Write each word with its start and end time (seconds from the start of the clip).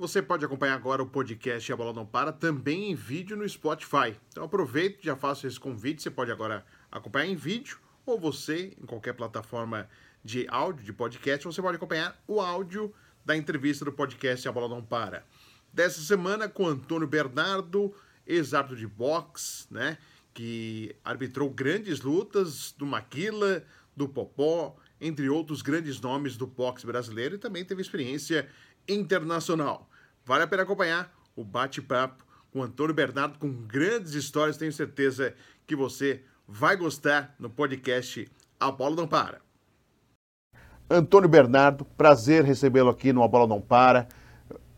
Você 0.00 0.22
pode 0.22 0.42
acompanhar 0.42 0.76
agora 0.76 1.02
o 1.02 1.06
podcast 1.06 1.70
A 1.70 1.76
Bola 1.76 1.92
Não 1.92 2.06
Para 2.06 2.32
também 2.32 2.90
em 2.90 2.94
vídeo 2.94 3.36
no 3.36 3.46
Spotify. 3.46 4.16
Então 4.30 4.44
aproveite, 4.44 5.00
já 5.02 5.14
faço 5.14 5.46
esse 5.46 5.60
convite. 5.60 6.02
Você 6.02 6.10
pode 6.10 6.32
agora 6.32 6.64
acompanhar 6.90 7.26
em 7.26 7.36
vídeo 7.36 7.78
ou 8.06 8.18
você, 8.18 8.74
em 8.80 8.86
qualquer 8.86 9.12
plataforma 9.12 9.86
de 10.24 10.46
áudio, 10.48 10.86
de 10.86 10.92
podcast, 10.94 11.44
você 11.44 11.60
pode 11.60 11.76
acompanhar 11.76 12.18
o 12.26 12.40
áudio 12.40 12.94
da 13.26 13.36
entrevista 13.36 13.84
do 13.84 13.92
podcast 13.92 14.48
A 14.48 14.52
Bola 14.52 14.70
Não 14.70 14.82
Para. 14.82 15.22
Dessa 15.70 16.00
semana 16.00 16.48
com 16.48 16.66
Antônio 16.66 17.06
Bernardo, 17.06 17.94
ex-árbitro 18.26 18.78
de 18.78 18.86
boxe, 18.86 19.66
né? 19.70 19.98
Que 20.32 20.96
arbitrou 21.04 21.50
grandes 21.50 22.00
lutas 22.00 22.72
do 22.72 22.86
Maquila, 22.86 23.62
do 23.94 24.08
Popó, 24.08 24.78
entre 24.98 25.28
outros 25.28 25.60
grandes 25.60 26.00
nomes 26.00 26.38
do 26.38 26.46
boxe 26.46 26.86
brasileiro 26.86 27.34
e 27.34 27.38
também 27.38 27.66
teve 27.66 27.82
experiência 27.82 28.48
internacional. 28.88 29.89
Vale 30.24 30.44
a 30.44 30.46
pena 30.46 30.62
acompanhar 30.62 31.12
o 31.34 31.44
bate-papo 31.44 32.24
com 32.52 32.62
Antônio 32.62 32.94
Bernardo 32.94 33.38
com 33.38 33.50
grandes 33.52 34.14
histórias. 34.14 34.56
Tenho 34.56 34.72
certeza 34.72 35.34
que 35.66 35.74
você 35.74 36.22
vai 36.46 36.76
gostar 36.76 37.34
no 37.38 37.48
podcast 37.48 38.30
A 38.58 38.70
Bola 38.70 38.96
Não 38.96 39.06
Para. 39.06 39.40
Antônio 40.90 41.28
Bernardo, 41.28 41.84
prazer 41.84 42.44
recebê-lo 42.44 42.90
aqui 42.90 43.12
no 43.12 43.22
A 43.22 43.28
Bola 43.28 43.46
Não 43.46 43.60
Para. 43.60 44.08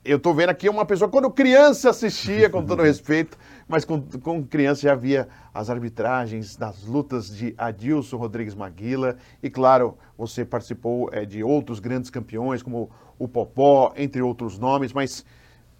Eu 0.04 0.16
estou 0.16 0.34
vendo 0.34 0.50
aqui 0.50 0.68
uma 0.68 0.84
pessoa, 0.84 1.08
quando 1.08 1.30
criança 1.30 1.90
assistia, 1.90 2.50
com 2.50 2.66
todo 2.66 2.82
respeito, 2.84 3.38
mas 3.68 3.84
com, 3.84 4.02
com 4.02 4.44
criança 4.44 4.82
já 4.82 4.94
via 4.94 5.28
as 5.54 5.70
arbitragens 5.70 6.56
das 6.56 6.82
lutas 6.82 7.34
de 7.34 7.54
Adilson 7.56 8.16
Rodrigues 8.16 8.54
Maguila. 8.54 9.16
E 9.42 9.48
claro, 9.48 9.96
você 10.18 10.44
participou 10.44 11.08
é, 11.12 11.24
de 11.24 11.42
outros 11.42 11.78
grandes 11.78 12.10
campeões, 12.10 12.62
como 12.62 12.90
o 13.18 13.28
Popó, 13.28 13.94
entre 13.96 14.20
outros 14.20 14.58
nomes. 14.58 14.92
Mas 14.92 15.24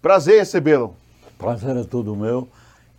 prazer 0.03 0.39
recebê-lo. 0.39 0.97
Prazer 1.37 1.77
é 1.77 1.83
todo 1.85 2.13
meu. 2.13 2.49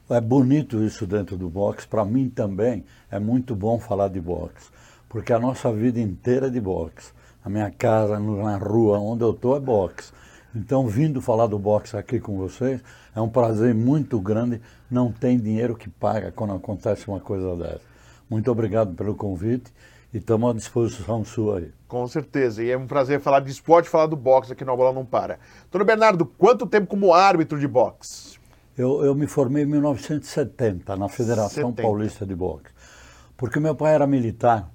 É 0.08 0.22
bonito 0.22 0.82
isso 0.82 1.06
dentro 1.06 1.36
do 1.36 1.50
boxe. 1.50 1.86
Para 1.86 2.02
mim 2.02 2.30
também 2.30 2.82
é 3.10 3.18
muito 3.18 3.54
bom 3.54 3.78
falar 3.78 4.08
de 4.08 4.18
boxe, 4.18 4.70
porque 5.06 5.30
a 5.30 5.38
nossa 5.38 5.70
vida 5.70 6.00
inteira 6.00 6.46
é 6.46 6.50
de 6.50 6.58
boxe. 6.58 7.12
A 7.44 7.50
minha 7.50 7.70
casa, 7.70 8.18
na 8.18 8.56
rua, 8.56 8.98
onde 8.98 9.22
eu 9.22 9.32
estou, 9.32 9.54
é 9.54 9.60
boxe. 9.60 10.12
Então, 10.56 10.88
vindo 10.88 11.20
falar 11.20 11.46
do 11.46 11.58
boxe 11.58 11.94
aqui 11.94 12.18
com 12.18 12.38
vocês, 12.38 12.82
é 13.14 13.20
um 13.20 13.28
prazer 13.28 13.74
muito 13.74 14.18
grande. 14.18 14.62
Não 14.90 15.12
tem 15.12 15.38
dinheiro 15.38 15.76
que 15.76 15.90
paga 15.90 16.32
quando 16.32 16.54
acontece 16.54 17.06
uma 17.06 17.20
coisa 17.20 17.54
dessa. 17.54 17.82
Muito 18.30 18.50
obrigado 18.50 18.94
pelo 18.94 19.14
convite 19.14 19.70
e 20.14 20.18
estamos 20.18 20.48
à 20.48 20.52
disposição 20.54 21.24
sua 21.24 21.58
aí. 21.58 21.72
Com 21.88 22.06
certeza. 22.06 22.62
E 22.62 22.70
é 22.70 22.78
um 22.78 22.86
prazer 22.86 23.20
falar 23.20 23.40
de 23.40 23.50
esporte, 23.50 23.88
falar 23.88 24.06
do 24.06 24.14
boxe 24.14 24.52
aqui 24.52 24.64
no 24.64 24.76
Bola 24.76 24.92
Não 24.92 25.04
Para. 25.04 25.40
Doutor 25.70 25.84
Bernardo, 25.84 26.24
quanto 26.24 26.68
tempo 26.68 26.86
como 26.86 27.12
árbitro 27.12 27.58
de 27.58 27.66
boxe? 27.66 28.38
Eu, 28.78 29.04
eu 29.04 29.12
me 29.12 29.26
formei 29.26 29.64
em 29.64 29.66
1970 29.66 30.96
na 30.96 31.08
Federação 31.08 31.70
70. 31.70 31.82
Paulista 31.82 32.24
de 32.24 32.34
Boxe. 32.34 32.72
Porque 33.36 33.58
meu 33.58 33.74
pai 33.74 33.94
era 33.94 34.06
militar 34.06 34.70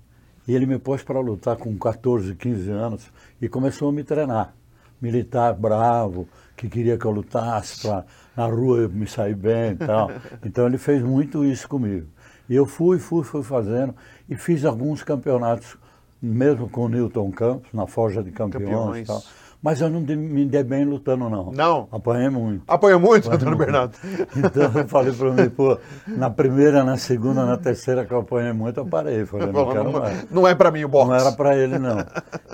e 0.46 0.54
ele 0.54 0.66
me 0.66 0.78
pôs 0.78 1.02
para 1.02 1.22
lutar 1.22 1.56
com 1.56 1.78
14, 1.78 2.36
15 2.36 2.70
anos 2.70 3.12
e 3.42 3.48
começou 3.48 3.90
a 3.90 3.94
me 3.94 4.04
treinar 4.04 4.54
militar 5.02 5.54
bravo, 5.54 6.28
que 6.56 6.68
queria 6.68 6.98
que 6.98 7.06
eu 7.06 7.12
lutasse 7.12 7.82
para 7.82 8.06
na 8.36 8.46
rua 8.46 8.80
eu 8.80 8.90
me 8.90 9.08
sair 9.08 9.36
bem 9.36 9.72
e 9.72 9.76
tal. 9.76 10.12
Então 10.44 10.66
ele 10.66 10.78
fez 10.78 11.02
muito 11.02 11.46
isso 11.46 11.68
comigo. 11.68 12.08
E 12.50 12.56
eu 12.56 12.66
fui, 12.66 12.98
fui, 12.98 13.24
fui 13.24 13.44
fazendo 13.44 13.94
e 14.28 14.36
fiz 14.36 14.66
alguns 14.66 15.04
campeonatos, 15.04 15.78
mesmo 16.22 16.68
com 16.70 16.86
o 16.86 16.90
Newton 16.90 17.32
Campos, 17.32 17.70
na 17.72 17.86
Forja 17.86 18.24
de 18.24 18.32
Campeões, 18.32 18.70
campeões. 18.70 19.04
e 19.04 19.06
tal. 19.06 19.24
Mas 19.62 19.82
eu 19.82 19.90
não 19.90 20.00
me 20.00 20.46
dei 20.46 20.64
bem 20.64 20.86
lutando, 20.86 21.30
não. 21.30 21.52
Não? 21.52 21.88
Apanhei 21.92 22.30
muito. 22.30 22.64
Apanhou 22.66 22.98
muito, 23.00 23.30
doutor 23.30 23.56
Bernardo? 23.58 23.94
Então 24.38 24.72
eu 24.74 24.88
falei 24.88 25.12
para 25.12 25.32
mim, 25.32 25.50
pô, 25.50 25.78
na 26.08 26.30
primeira, 26.30 26.82
na 26.82 26.98
segunda, 26.98 27.46
na 27.46 27.58
terceira 27.58 28.06
que 28.06 28.14
eu 28.14 28.20
apanhei 28.20 28.54
muito, 28.54 28.80
eu 28.80 28.86
parei. 28.86 29.26
Falei, 29.26 29.52
não, 29.52 29.70
quero 29.70 29.92
mais. 29.92 30.32
Não 30.32 30.48
é 30.48 30.56
para 30.56 30.72
mim 30.72 30.86
o 30.86 30.88
boxe. 30.88 31.10
Não 31.10 31.16
era 31.16 31.32
para 31.34 31.58
ele, 31.58 31.78
não. 31.78 31.98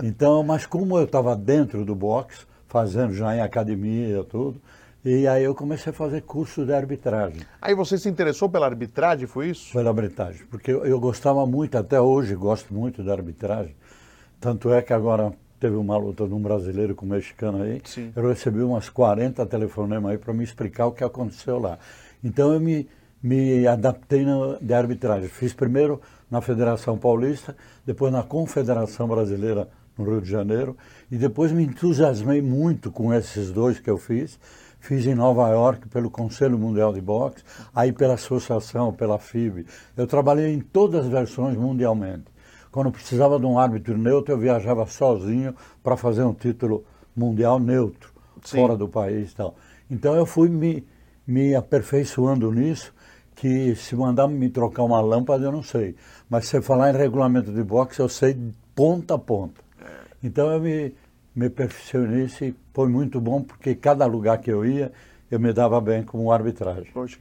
Então, 0.03 0.41
mas 0.41 0.65
como 0.65 0.97
eu 0.97 1.03
estava 1.03 1.35
dentro 1.35 1.85
do 1.85 1.93
boxe, 1.93 2.39
fazendo 2.67 3.13
já 3.13 3.35
em 3.35 3.41
academia 3.41 4.23
tudo, 4.23 4.59
e 5.05 5.27
aí 5.27 5.43
eu 5.43 5.53
comecei 5.53 5.91
a 5.91 5.93
fazer 5.93 6.21
curso 6.21 6.65
de 6.65 6.73
arbitragem. 6.73 7.41
Aí 7.61 7.75
você 7.75 7.95
se 7.95 8.09
interessou 8.09 8.49
pela 8.49 8.65
arbitragem, 8.65 9.27
foi 9.27 9.49
isso? 9.49 9.71
Pela 9.71 9.91
arbitragem, 9.91 10.47
porque 10.49 10.71
eu, 10.71 10.83
eu 10.83 10.99
gostava 10.99 11.45
muito, 11.45 11.77
até 11.77 12.01
hoje 12.01 12.33
gosto 12.33 12.73
muito 12.73 13.03
da 13.03 13.13
arbitragem. 13.13 13.75
Tanto 14.41 14.73
é 14.73 14.81
que 14.81 14.91
agora 14.93 15.31
teve 15.59 15.75
uma 15.75 15.95
luta 15.95 16.27
de 16.27 16.33
um 16.33 16.41
brasileiro 16.41 16.95
com 16.95 17.05
um 17.05 17.09
mexicano 17.09 17.61
aí, 17.61 17.81
Sim. 17.85 18.11
eu 18.15 18.27
recebi 18.27 18.61
umas 18.61 18.89
40 18.89 19.45
telefonemas 19.45 20.11
aí 20.11 20.17
para 20.17 20.33
me 20.33 20.43
explicar 20.43 20.87
o 20.87 20.91
que 20.91 21.03
aconteceu 21.03 21.59
lá. 21.59 21.77
Então 22.23 22.51
eu 22.51 22.59
me, 22.59 22.87
me 23.21 23.67
adaptei 23.67 24.25
na, 24.25 24.57
de 24.59 24.73
arbitragem. 24.73 25.29
Fiz 25.29 25.53
primeiro 25.53 26.01
na 26.31 26.41
Federação 26.41 26.97
Paulista, 26.97 27.55
depois 27.85 28.11
na 28.11 28.23
Confederação 28.23 29.07
Brasileira 29.07 29.69
no 29.97 30.05
Rio 30.05 30.21
de 30.21 30.29
Janeiro, 30.29 30.75
e 31.11 31.17
depois 31.17 31.51
me 31.51 31.63
entusiasmei 31.63 32.41
muito 32.41 32.91
com 32.91 33.13
esses 33.13 33.51
dois 33.51 33.79
que 33.79 33.89
eu 33.89 33.97
fiz. 33.97 34.39
Fiz 34.79 35.07
em 35.07 35.15
Nova 35.15 35.49
York 35.49 35.89
pelo 35.89 36.11
Conselho 36.11 36.59
Mundial 36.59 36.93
de 36.93 37.01
Boxe, 37.01 37.43
aí 37.73 37.91
pela 37.91 38.13
associação, 38.13 38.93
pela 38.93 39.17
FIB. 39.17 39.65
Eu 39.97 40.05
trabalhei 40.05 40.53
em 40.53 40.59
todas 40.59 41.05
as 41.05 41.11
versões 41.11 41.57
mundialmente. 41.57 42.25
Quando 42.71 42.91
precisava 42.91 43.39
de 43.39 43.45
um 43.45 43.57
árbitro 43.57 43.97
neutro, 43.97 44.33
eu 44.33 44.37
viajava 44.37 44.85
sozinho 44.85 45.55
para 45.81 45.97
fazer 45.97 46.23
um 46.23 46.33
título 46.33 46.83
mundial 47.15 47.59
neutro, 47.59 48.11
Sim. 48.43 48.57
fora 48.57 48.75
do 48.75 48.87
país 48.87 49.31
e 49.31 49.35
tal. 49.35 49.55
Então 49.89 50.13
eu 50.13 50.25
fui 50.25 50.49
me, 50.49 50.85
me 51.25 51.55
aperfeiçoando 51.55 52.51
nisso, 52.51 52.93
que 53.35 53.75
se 53.75 53.95
mandar 53.95 54.27
me 54.27 54.49
trocar 54.49 54.83
uma 54.83 55.01
lâmpada, 55.01 55.45
eu 55.45 55.51
não 55.51 55.63
sei. 55.63 55.95
Mas 56.29 56.47
se 56.47 56.61
falar 56.61 56.93
em 56.93 56.97
regulamento 56.97 57.51
de 57.51 57.63
boxe, 57.63 57.99
eu 57.99 58.09
sei 58.09 58.33
de 58.33 58.53
ponta 58.75 59.15
a 59.15 59.17
ponta. 59.17 59.64
Então 60.25 60.51
eu 60.51 60.59
me, 60.59 60.91
me 61.35 61.51
perfeccionei 61.51 62.27
e 62.41 62.55
foi 62.73 62.89
muito 62.89 63.21
bom, 63.21 63.43
porque 63.43 63.75
cada 63.75 64.07
lugar 64.07 64.39
que 64.39 64.51
eu 64.51 64.65
ia, 64.65 64.91
eu 65.29 65.39
me 65.39 65.53
dava 65.53 65.79
bem 65.79 66.01
como 66.01 66.31
arbitragem. 66.31 66.89
Poxa, 66.91 67.15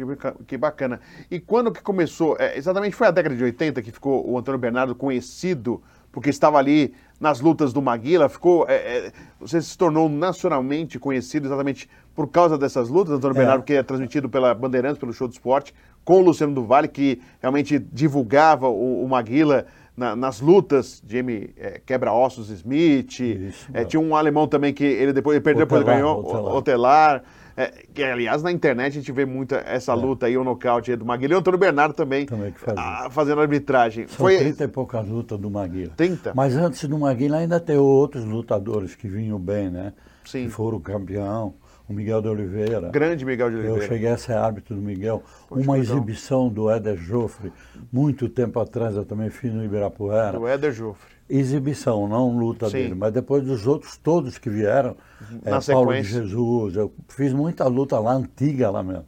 que, 0.47 0.57
bacana. 0.57 0.99
E 1.31 1.39
quando 1.39 1.71
que 1.71 1.83
começou? 1.83 2.35
É, 2.39 2.57
exatamente 2.57 2.97
foi 2.97 3.07
a 3.07 3.11
década 3.11 3.37
de 3.37 3.45
80 3.45 3.83
que 3.83 3.93
ficou 3.93 4.27
o 4.27 4.39
Antônio 4.39 4.59
Bernardo 4.59 4.95
conhecido, 4.95 5.83
porque 6.11 6.31
estava 6.31 6.57
ali 6.57 6.95
nas 7.21 7.41
lutas 7.41 7.75
do 7.75 7.83
Maguila, 7.83 8.27
ficou, 8.27 8.65
é, 8.69 8.75
é, 8.75 9.13
você 9.39 9.61
se 9.61 9.77
tornou 9.77 10.09
nacionalmente 10.09 10.99
conhecido 10.99 11.47
exatamente 11.47 11.89
por 12.15 12.29
causa 12.29 12.57
dessas 12.57 12.89
lutas, 12.89 13.13
Antônio 13.15 13.37
é. 13.37 13.39
Bernardo, 13.39 13.65
que 13.65 13.75
é 13.75 13.83
transmitido 13.83 14.31
pela 14.31 14.55
Bandeirantes, 14.55 14.99
pelo 14.99 15.13
Show 15.13 15.29
do 15.29 15.33
Esporte, 15.33 15.75
com 16.05 16.21
o 16.21 16.25
Luciano 16.25 16.55
do 16.55 16.65
Vale, 16.65 16.89
que 16.89 17.21
realmente 17.41 17.79
divulgava 17.79 18.69
o, 18.69 19.05
o 19.05 19.09
Maguila 19.09 19.67
na, 19.97 20.17
nas 20.17 20.41
lutas, 20.41 21.03
Jamie 21.07 21.55
é, 21.57 21.81
Quebra-Ossos 21.85 22.51
Smith, 22.51 23.21
Isso, 23.21 23.69
é, 23.73 23.85
tinha 23.85 24.01
um 24.01 24.17
alemão 24.17 24.47
também 24.47 24.73
que 24.73 24.85
ele 24.85 25.13
depois 25.13 25.37
ele 25.37 25.45
perdeu, 25.45 25.67
depois 25.67 25.85
ganhou, 25.85 26.21
Otelar. 26.21 26.55
Otelar 26.55 27.25
é, 27.57 27.73
que, 27.93 28.03
aliás, 28.03 28.43
na 28.43 28.51
internet 28.51 28.99
a 28.99 29.01
gente 29.01 29.13
vê 29.13 29.25
muito 29.25 29.55
essa 29.55 29.93
é. 29.93 29.95
luta 29.95 30.27
aí, 30.27 30.37
o 30.37 30.43
nocaute 30.43 30.91
aí 30.91 30.97
do 30.97 31.05
Maguila. 31.05 31.35
E 31.35 31.37
o 31.37 31.39
Antônio 31.39 31.59
Bernardo 31.59 31.95
também, 31.95 32.27
também 32.27 32.53
a, 32.77 33.09
fazendo 33.11 33.41
arbitragem. 33.41 34.09
São 34.09 34.17
Foi 34.17 34.39
30 34.39 34.65
e 34.65 34.69
poucas 34.69 35.09
lutas 35.09 35.39
do 35.39 35.49
Maguila. 35.49 35.93
30? 35.97 36.33
Mas 36.35 36.57
antes 36.57 36.85
do 36.89 36.99
Maguila 36.99 37.39
ainda 37.39 37.61
tem 37.61 37.77
outros 37.77 38.25
lutadores 38.25 38.97
que 38.97 39.07
vinham 39.07 39.39
bem, 39.39 39.71
né? 39.71 39.93
Sim. 40.25 40.45
Que 40.45 40.51
foram 40.51 40.81
campeão. 40.81 41.55
O 41.89 41.93
Miguel 41.93 42.23
de 42.23 42.29
Oliveira. 42.29 42.89
Grande 42.91 43.25
Miguel 43.25 43.51
de 43.51 43.57
Oliveira. 43.57 43.83
Eu 43.83 43.89
cheguei 43.89 44.09
a 44.09 44.17
ser 44.17 44.33
árbitro 44.33 44.75
do 44.75 44.81
Miguel. 44.81 45.23
Poxa, 45.49 45.63
Uma 45.63 45.79
exibição 45.79 46.49
do 46.49 46.71
Éder 46.71 46.97
Joffre, 46.97 47.53
muito 47.93 48.29
tempo 48.29 48.59
atrás, 48.59 48.97
eu 48.97 49.05
também 49.05 49.29
fiz 49.29 49.53
no 49.53 49.65
Ibirapuera. 49.65 50.39
Do 50.39 50.47
Éder 50.47 50.73
Joffre 50.73 51.15
exibição, 51.29 52.07
não 52.07 52.37
luta 52.37 52.67
Sim. 52.67 52.73
dele, 52.73 52.95
mas 52.95 53.13
depois 53.13 53.45
dos 53.45 53.67
outros 53.67 53.97
todos 53.97 54.39
que 54.39 54.51
vieram, 54.51 54.97
Na 55.43 55.57
é, 55.57 55.61
Paulo 55.61 55.93
de 55.95 56.03
Jesus, 56.03 56.77
eu 56.77 56.93
fiz 57.09 57.33
muita 57.33 57.67
luta 57.67 57.99
lá, 57.99 58.13
antiga 58.13 58.71
lá 58.71 58.83
mesmo. 58.83 59.07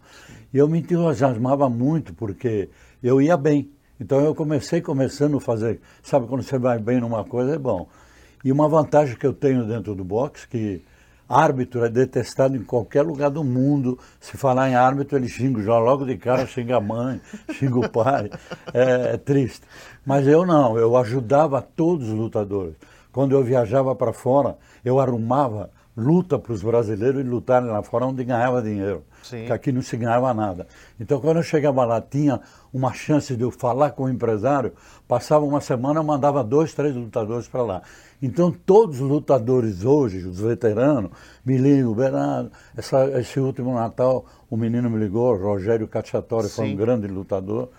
E 0.52 0.58
eu 0.58 0.68
me 0.68 0.78
entusiasmava 0.78 1.68
muito, 1.68 2.14
porque 2.14 2.70
eu 3.02 3.20
ia 3.20 3.36
bem. 3.36 3.70
Então 4.00 4.20
eu 4.20 4.34
comecei 4.34 4.80
começando 4.80 5.36
a 5.36 5.40
fazer, 5.40 5.80
sabe 6.02 6.26
quando 6.26 6.42
você 6.42 6.58
vai 6.58 6.78
bem 6.78 7.00
numa 7.00 7.24
coisa, 7.24 7.54
é 7.54 7.58
bom. 7.58 7.88
E 8.44 8.52
uma 8.52 8.68
vantagem 8.68 9.16
que 9.16 9.26
eu 9.26 9.32
tenho 9.32 9.66
dentro 9.66 9.94
do 9.94 10.04
boxe, 10.04 10.46
que 10.46 10.82
árbitro 11.28 11.84
é 11.84 11.88
detestado 11.88 12.56
em 12.56 12.62
qualquer 12.62 13.02
lugar 13.02 13.30
do 13.30 13.42
mundo. 13.42 13.98
Se 14.20 14.36
falar 14.36 14.70
em 14.70 14.74
árbitro, 14.74 15.16
ele 15.16 15.28
xinga 15.28 15.62
já 15.62 15.78
logo 15.78 16.04
de 16.04 16.16
cara, 16.16 16.46
xinga 16.46 16.76
a 16.76 16.80
mãe, 16.80 17.20
xinga 17.52 17.78
o 17.78 17.88
pai. 17.88 18.30
É, 18.72 19.14
é 19.14 19.16
triste. 19.16 19.62
Mas 20.04 20.26
eu 20.26 20.46
não, 20.46 20.78
eu 20.78 20.96
ajudava 20.96 21.60
todos 21.60 22.08
os 22.08 22.14
lutadores. 22.14 22.74
Quando 23.12 23.32
eu 23.32 23.42
viajava 23.42 23.94
para 23.94 24.12
fora, 24.12 24.56
eu 24.84 25.00
arrumava 25.00 25.70
luta 25.96 26.38
para 26.38 26.52
os 26.52 26.62
brasileiros 26.62 27.20
e 27.20 27.24
lutarem 27.24 27.70
lá 27.70 27.82
fora 27.82 28.06
onde 28.06 28.22
ganhava 28.22 28.60
dinheiro. 28.60 29.02
Sim. 29.30 29.44
Que 29.46 29.52
aqui 29.52 29.72
não 29.72 29.82
se 29.82 29.96
ganhava 29.96 30.32
nada. 30.32 30.66
Então, 31.00 31.20
quando 31.20 31.38
eu 31.38 31.42
chegava 31.42 31.84
lá, 31.84 32.00
tinha 32.00 32.40
uma 32.72 32.92
chance 32.92 33.36
de 33.36 33.42
eu 33.42 33.50
falar 33.50 33.90
com 33.90 34.04
o 34.04 34.08
empresário, 34.08 34.72
passava 35.08 35.44
uma 35.44 35.60
semana, 35.60 36.00
eu 36.00 36.04
mandava 36.04 36.42
dois, 36.44 36.74
três 36.74 36.94
lutadores 36.94 37.48
para 37.48 37.62
lá. 37.62 37.82
Então, 38.22 38.50
todos 38.50 39.00
os 39.00 39.08
lutadores 39.08 39.84
hoje, 39.84 40.18
os 40.26 40.40
veteranos, 40.40 41.10
me 41.44 41.56
ligam, 41.56 41.92
Bernardo, 41.94 42.50
esse 43.18 43.40
último 43.40 43.74
Natal, 43.74 44.24
o 44.48 44.56
menino 44.56 44.88
me 44.88 44.98
ligou, 44.98 45.36
Rogério 45.36 45.86
Cacciatore, 45.86 46.48
foi 46.48 46.72
um 46.72 46.76
grande 46.76 47.06
lutador 47.06 47.70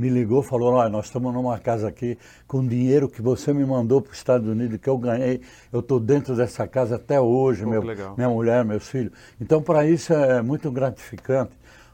me 0.00 0.08
ligou 0.08 0.42
falou, 0.42 0.72
olha, 0.72 0.88
nós 0.88 1.06
estamos 1.06 1.32
numa 1.34 1.58
casa 1.58 1.86
aqui 1.86 2.16
com 2.48 2.66
dinheiro 2.66 3.06
que 3.06 3.20
você 3.20 3.52
me 3.52 3.66
mandou 3.66 4.00
para 4.00 4.12
os 4.12 4.16
Estados 4.16 4.48
Unidos, 4.48 4.78
que 4.80 4.88
eu 4.88 4.96
ganhei, 4.96 5.42
eu 5.70 5.80
estou 5.80 6.00
dentro 6.00 6.34
dessa 6.34 6.66
casa 6.66 6.96
até 6.96 7.20
hoje, 7.20 7.66
meu, 7.66 7.82
minha 8.16 8.30
mulher, 8.30 8.64
meus 8.64 8.88
filhos. 8.88 9.12
Então, 9.38 9.60
para 9.60 9.86
isso 9.86 10.14
é 10.14 10.40
muito 10.40 10.70
gratificante, 10.70 11.52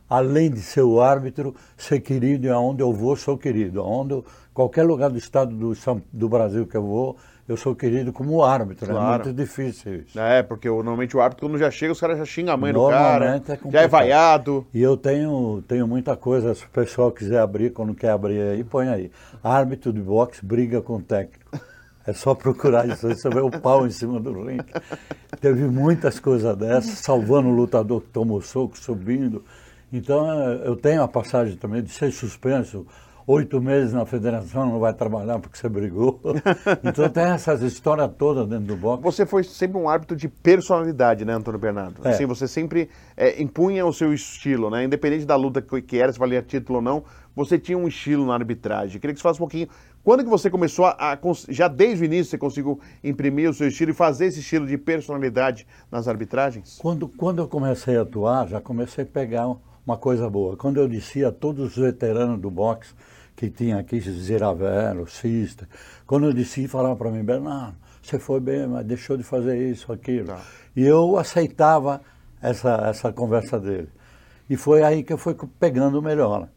além 0.09 0.49
de 0.49 0.61
ser 0.61 0.83
o 0.83 1.01
árbitro, 1.01 1.53
ser 1.77 1.99
querido 1.99 2.47
e 2.47 2.49
aonde 2.49 2.81
eu 2.81 2.93
vou, 2.93 3.17
sou 3.17 3.37
querido. 3.37 3.81
Aonde 3.81 4.23
qualquer 4.55 4.85
lugar 4.85 5.11
do 5.11 5.19
estado 5.19 5.53
do, 5.53 5.73
do 6.13 6.29
Brasil 6.29 6.65
que 6.65 6.77
eu 6.77 6.83
vou, 6.83 7.17
eu 7.49 7.57
sou 7.57 7.75
querido 7.75 8.13
como 8.13 8.43
árbitro, 8.43 8.89
claro. 8.89 9.23
é 9.23 9.25
muito 9.25 9.37
difícil 9.37 10.01
isso. 10.01 10.19
É, 10.19 10.43
porque 10.43 10.69
normalmente 10.69 11.17
o 11.17 11.21
árbitro, 11.21 11.47
quando 11.47 11.59
já 11.59 11.71
chega, 11.71 11.93
os 11.93 12.01
caras 12.01 12.19
já 12.19 12.25
xingam 12.25 12.55
a 12.55 12.57
mãe 12.57 12.73
do 12.73 12.89
cara, 12.89 13.37
é 13.37 13.71
já 13.71 13.83
é 13.83 13.89
vaiado. 13.89 14.67
E 14.75 14.83
eu 14.83 14.97
tenho, 14.97 15.63
tenho 15.69 15.87
muita 15.87 16.17
coisa, 16.17 16.55
se 16.55 16.65
o 16.65 16.71
pessoal 16.71 17.13
quiser 17.13 17.39
abrir, 17.39 17.71
quando 17.71 17.95
quer 17.95 18.11
abrir 18.11 18.41
aí, 18.41 18.65
põe 18.65 18.89
aí. 18.89 19.11
Árbitro 19.43 19.93
de 19.93 20.01
boxe 20.01 20.45
briga 20.45 20.81
com 20.81 20.97
o 20.97 21.03
técnico. 21.03 21.45
É 22.07 22.13
só 22.13 22.35
procurar 22.35 22.89
isso 22.89 23.07
aí, 23.09 23.17
você 23.17 23.29
vê 23.29 23.41
o 23.41 23.51
pau 23.51 23.85
em 23.85 23.91
cima 23.91 24.21
do 24.21 24.33
ringue. 24.45 24.65
Teve 25.41 25.65
muitas 25.65 26.21
coisas 26.21 26.57
dessas, 26.57 27.01
salvando 27.01 27.49
o 27.49 27.53
lutador 27.53 28.01
que 28.01 28.09
tomou 28.11 28.41
soco, 28.41 28.79
subindo. 28.79 29.45
Então, 29.93 30.29
eu 30.65 30.77
tenho 30.77 31.03
a 31.03 31.09
passagem 31.09 31.57
também 31.57 31.83
de 31.83 31.91
ser 31.91 32.13
suspenso 32.13 32.87
oito 33.27 33.61
meses 33.61 33.93
na 33.93 34.07
federação, 34.07 34.67
não 34.67 34.79
vai 34.79 34.95
trabalhar 34.95 35.39
porque 35.41 35.59
você 35.59 35.69
brigou. 35.69 36.21
então 36.85 37.09
tem 37.09 37.25
essas 37.25 37.61
histórias 37.61 38.11
todas 38.17 38.47
dentro 38.47 38.67
do 38.67 38.77
boxe. 38.77 39.03
Você 39.03 39.27
foi 39.27 39.43
sempre 39.43 39.77
um 39.77 39.89
árbitro 39.89 40.17
de 40.17 40.29
personalidade, 40.29 41.25
né, 41.25 41.35
Antônio 41.35 41.59
Bernardo? 41.59 42.07
É. 42.07 42.11
Assim, 42.11 42.25
você 42.25 42.47
sempre 42.47 42.89
é, 43.17 43.43
impunha 43.43 43.85
o 43.85 43.93
seu 43.93 44.15
estilo, 44.15 44.71
né? 44.71 44.85
Independente 44.85 45.25
da 45.25 45.35
luta 45.35 45.61
que, 45.61 45.99
era, 45.99 46.13
se 46.13 46.19
valia 46.19 46.41
título 46.41 46.79
ou 46.79 46.83
não, 46.83 47.03
você 47.35 47.59
tinha 47.59 47.77
um 47.77 47.89
estilo 47.89 48.25
na 48.25 48.35
arbitragem. 48.35 49.01
Queria 49.01 49.13
que 49.13 49.19
você 49.19 49.23
falasse 49.25 49.41
um 49.41 49.45
pouquinho. 49.45 49.69
Quando 50.05 50.23
que 50.23 50.31
você 50.31 50.49
começou 50.49 50.85
a, 50.85 51.13
a, 51.13 51.19
já 51.49 51.67
desde 51.67 52.05
o 52.05 52.07
início 52.07 52.31
você 52.31 52.39
conseguiu 52.39 52.81
imprimir 53.03 53.51
o 53.51 53.55
seu 53.55 53.67
estilo 53.67 53.91
e 53.91 53.95
fazer 53.95 54.27
esse 54.27 54.39
estilo 54.39 54.65
de 54.65 54.79
personalidade 54.79 55.67
nas 55.91 56.07
arbitragens? 56.07 56.79
Quando, 56.81 57.09
quando 57.09 57.41
eu 57.41 57.49
comecei 57.49 57.97
a 57.97 58.03
atuar, 58.03 58.47
já 58.47 58.61
comecei 58.61 59.03
a 59.03 59.07
pegar 59.07 59.49
uma 59.85 59.97
coisa 59.97 60.31
boa. 60.31 60.57
Quando 60.57 60.79
eu 60.79 60.87
dizia 60.87 61.29
a 61.29 61.33
todos 61.33 61.77
os 61.77 61.77
veteranos 61.77 62.41
do 62.41 62.51
boxe, 62.51 62.95
que 63.37 63.51
tinha 63.51 63.79
aqui, 63.79 64.01
Ziravelo, 64.01 65.07
Cista. 65.07 65.69
Quando 66.07 66.27
eu 66.27 66.33
disse, 66.33 66.67
falava 66.67 66.97
para 66.97 67.11
mim, 67.11 67.23
Bernardo, 67.23 67.77
você 68.03 68.19
foi 68.19 68.41
bem, 68.41 68.67
mas 68.67 68.87
deixou 68.87 69.17
de 69.17 69.23
fazer 69.23 69.71
isso, 69.71 69.93
aquilo. 69.93 70.29
Tá. 70.29 70.41
E 70.75 70.83
eu 70.83 71.19
aceitava 71.19 72.01
essa, 72.41 72.89
essa 72.89 73.13
conversa 73.13 73.61
dele. 73.61 73.89
E 74.49 74.57
foi 74.57 74.83
aí 74.83 75.03
que 75.03 75.13
eu 75.13 75.19
fui 75.19 75.37
pegando 75.61 76.01
melhor. 76.01 76.49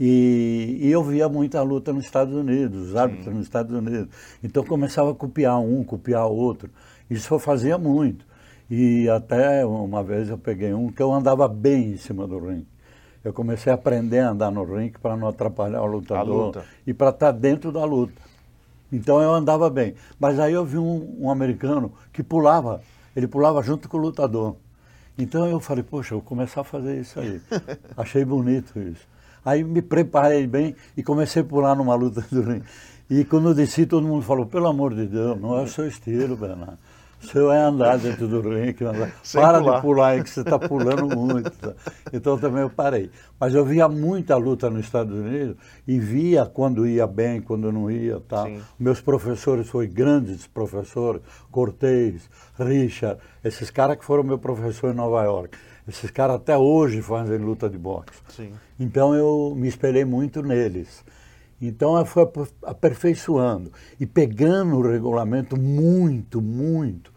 E, 0.00 0.78
e, 0.80 0.90
eu 0.90 1.02
via 1.02 1.28
muita 1.28 1.60
luta 1.60 1.92
nos 1.92 2.04
Estados 2.04 2.32
Unidos, 2.32 2.90
os 2.90 2.96
árbitros 2.96 3.34
nos 3.34 3.42
Estados 3.42 3.76
Unidos. 3.76 4.08
Então 4.42 4.64
começava 4.64 5.10
a 5.10 5.14
copiar 5.14 5.58
um, 5.58 5.82
copiar 5.82 6.26
outro. 6.26 6.70
Isso 7.10 7.34
eu 7.34 7.38
fazia 7.40 7.76
muito. 7.76 8.24
E 8.70 9.08
até 9.08 9.66
uma 9.66 10.04
vez 10.04 10.28
eu 10.28 10.38
peguei 10.38 10.72
um 10.72 10.92
que 10.92 11.02
eu 11.02 11.12
andava 11.12 11.48
bem 11.48 11.92
em 11.92 11.96
cima 11.96 12.28
do 12.28 12.38
ringue 12.38 12.66
eu 13.24 13.32
comecei 13.32 13.72
a 13.72 13.74
aprender 13.74 14.20
a 14.20 14.30
andar 14.30 14.50
no 14.50 14.64
ringue 14.64 14.98
para 14.98 15.16
não 15.16 15.28
atrapalhar 15.28 15.82
o 15.82 15.86
lutador 15.86 16.46
luta. 16.46 16.64
e 16.86 16.94
para 16.94 17.10
estar 17.10 17.32
tá 17.32 17.38
dentro 17.38 17.72
da 17.72 17.84
luta. 17.84 18.20
Então 18.92 19.20
eu 19.20 19.32
andava 19.32 19.68
bem. 19.68 19.94
Mas 20.18 20.38
aí 20.38 20.52
eu 20.52 20.64
vi 20.64 20.78
um, 20.78 21.16
um, 21.20 21.30
americano 21.30 21.92
que 22.12 22.22
pulava, 22.22 22.80
ele 23.14 23.26
pulava 23.26 23.62
junto 23.62 23.88
com 23.88 23.96
o 23.98 24.00
lutador. 24.00 24.56
Então 25.18 25.46
eu 25.46 25.60
falei, 25.60 25.82
poxa, 25.82 26.14
eu 26.14 26.18
vou 26.18 26.26
começar 26.26 26.62
a 26.62 26.64
fazer 26.64 27.00
isso 27.00 27.18
aí. 27.20 27.40
Achei 27.96 28.24
bonito 28.24 28.78
isso. 28.78 29.06
Aí 29.44 29.64
me 29.64 29.82
preparei 29.82 30.46
bem 30.46 30.74
e 30.96 31.02
comecei 31.02 31.42
a 31.42 31.44
pular 31.44 31.74
numa 31.74 31.94
luta 31.94 32.24
do 32.30 32.42
ringue. 32.42 32.64
E 33.10 33.24
quando 33.24 33.48
eu 33.48 33.54
desci, 33.54 33.86
todo 33.86 34.06
mundo 34.06 34.22
falou, 34.22 34.46
pelo 34.46 34.66
amor 34.66 34.94
de 34.94 35.06
Deus, 35.06 35.40
não 35.40 35.58
é 35.58 35.62
o 35.62 35.68
seu 35.68 35.88
estilo, 35.88 36.36
Bernardo. 36.36 36.78
Você 37.20 37.40
vai 37.40 37.58
andar 37.58 37.98
dentro 37.98 38.28
do 38.28 38.40
ringue, 38.40 38.74
para 39.32 39.60
pular. 39.60 39.76
de 39.76 39.82
pular 39.82 40.24
que 40.24 40.30
você 40.30 40.40
está 40.40 40.58
pulando 40.58 41.06
muito. 41.16 41.50
Tá? 41.50 41.74
Então 42.12 42.38
também 42.38 42.62
eu 42.62 42.70
parei. 42.70 43.10
Mas 43.38 43.54
eu 43.54 43.64
via 43.64 43.88
muita 43.88 44.36
luta 44.36 44.70
nos 44.70 44.84
Estados 44.84 45.18
Unidos 45.18 45.56
e 45.86 45.98
via 45.98 46.46
quando 46.46 46.86
ia 46.86 47.06
bem, 47.06 47.40
quando 47.40 47.72
não 47.72 47.90
ia. 47.90 48.20
Tá? 48.20 48.48
Meus 48.78 49.00
professores 49.00 49.68
foram 49.68 49.88
grandes 49.88 50.46
professores, 50.46 51.22
Cortez, 51.50 52.28
Richard, 52.58 53.20
esses 53.44 53.70
caras 53.70 53.96
que 53.98 54.04
foram 54.04 54.22
meu 54.22 54.38
professor 54.38 54.92
em 54.92 54.96
Nova 54.96 55.22
York. 55.24 55.58
Esses 55.88 56.10
caras 56.10 56.36
até 56.36 56.56
hoje 56.56 57.00
fazem 57.00 57.38
luta 57.38 57.68
de 57.68 57.78
boxe. 57.78 58.20
Sim. 58.28 58.52
Então 58.78 59.14
eu 59.14 59.54
me 59.56 59.66
espelhei 59.68 60.04
muito 60.04 60.42
neles. 60.42 61.02
Então 61.60 61.98
eu 61.98 62.06
fui 62.06 62.26
aperfeiçoando 62.64 63.72
e 63.98 64.06
pegando 64.06 64.76
o 64.76 64.82
regulamento 64.82 65.58
muito, 65.58 66.40
muito, 66.40 67.12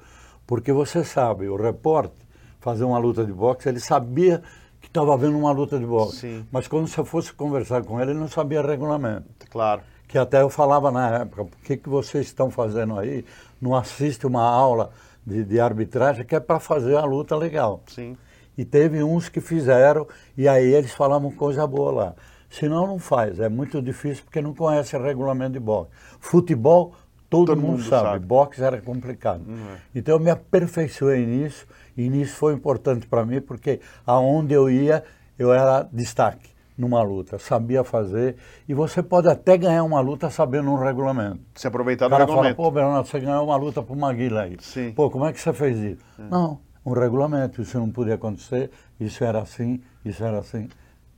porque 0.48 0.72
você 0.72 1.04
sabe, 1.04 1.48
o 1.48 1.56
repórter 1.56 2.22
fazer 2.60 2.84
uma 2.84 2.98
luta 2.98 3.26
de 3.26 3.34
boxe, 3.34 3.68
ele 3.68 3.80
sabia 3.80 4.42
que 4.80 4.88
estava 4.88 5.14
havendo 5.14 5.38
uma 5.38 5.52
luta 5.52 5.78
de 5.78 5.86
boxe, 5.86 6.22
Sim. 6.22 6.46
mas 6.52 6.68
quando 6.68 6.88
você 6.88 7.04
fosse 7.04 7.34
conversar 7.34 7.84
com 7.84 8.00
ele, 8.00 8.12
ele 8.12 8.20
não 8.20 8.28
sabia 8.28 8.62
regulamento. 8.62 9.26
Claro. 9.50 9.82
Que 10.08 10.18
até 10.18 10.42
eu 10.42 10.50
falava 10.50 10.92
na 10.92 11.20
época, 11.20 11.46
por 11.46 11.60
que, 11.60 11.78
que 11.78 11.90
vocês 11.90 12.28
estão 12.28 12.50
fazendo 12.50 12.98
aí? 13.00 13.26
Não 13.62 13.76
assiste 13.76 14.26
uma 14.28 14.44
aula 14.44 14.92
de, 15.26 15.44
de 15.44 15.60
arbitragem 15.60 16.26
que 16.26 16.36
é 16.36 16.40
para 16.40 16.60
fazer 16.60 16.96
a 16.98 17.06
luta 17.06 17.36
legal. 17.36 17.82
Sim. 17.88 18.18
E 18.58 18.66
teve 18.66 19.04
uns 19.04 19.30
que 19.30 19.40
fizeram, 19.40 20.08
e 20.38 20.48
aí 20.48 20.74
eles 20.74 20.92
falavam 20.92 21.32
coisa 21.32 21.66
boa 21.66 21.92
lá. 21.92 22.16
Senão 22.52 22.86
não 22.86 23.00
faz. 23.00 23.40
É 23.40 23.48
muito 23.48 23.82
difícil 23.82 24.26
porque 24.26 24.42
não 24.42 24.54
conhece 24.54 24.96
o 24.96 25.02
regulamento 25.02 25.54
de 25.54 25.60
boxe. 25.60 25.90
Futebol, 26.20 26.94
todo, 27.30 27.48
todo 27.48 27.62
mundo, 27.62 27.72
mundo 27.78 27.84
sabe. 27.84 28.10
sabe. 28.10 28.26
Boxe 28.26 28.62
era 28.62 28.82
complicado. 28.82 29.44
É. 29.50 29.78
Então 29.96 30.16
eu 30.16 30.20
me 30.20 30.30
aperfeiçoei 30.30 31.26
nisso 31.26 31.66
e 31.96 32.10
nisso 32.10 32.36
foi 32.36 32.54
importante 32.54 33.08
para 33.08 33.26
mim 33.26 33.40
porque 33.40 33.80
aonde 34.06 34.54
eu 34.54 34.70
ia, 34.70 35.02
eu 35.40 35.54
era 35.54 35.88
destaque 35.94 36.52
numa 36.78 37.02
luta, 37.02 37.40
sabia 37.40 37.84
fazer 37.84 38.36
e 38.68 38.74
você 38.74 39.02
pode 39.02 39.30
até 39.30 39.58
ganhar 39.58 39.84
uma 39.84 40.02
luta 40.02 40.30
sabendo 40.30 40.72
um 40.72 40.76
regulamento. 40.76 41.40
Se 41.56 41.68
aproveitar 41.68 42.10
do 42.10 42.16
regulamento. 42.16 42.56
fala, 42.56 42.70
pô, 42.70 42.72
Bernardo, 42.72 43.08
você 43.08 43.20
ganhou 43.20 43.46
uma 43.46 43.56
luta 43.56 43.82
para 43.82 43.94
o 43.94 43.98
Maguila 43.98 44.42
aí. 44.42 44.58
Sim. 44.60 44.92
Pô, 44.92 45.10
como 45.10 45.26
é 45.26 45.32
que 45.32 45.40
você 45.40 45.54
fez 45.54 45.78
isso? 45.78 46.04
É. 46.20 46.24
Não, 46.30 46.60
um 46.86 46.92
regulamento, 46.92 47.62
isso 47.62 47.80
não 47.80 47.90
podia 47.90 48.16
acontecer, 48.16 48.72
isso 49.00 49.24
era 49.24 49.40
assim, 49.40 49.82
isso 50.04 50.22
era 50.24 50.40
assim. 50.40 50.68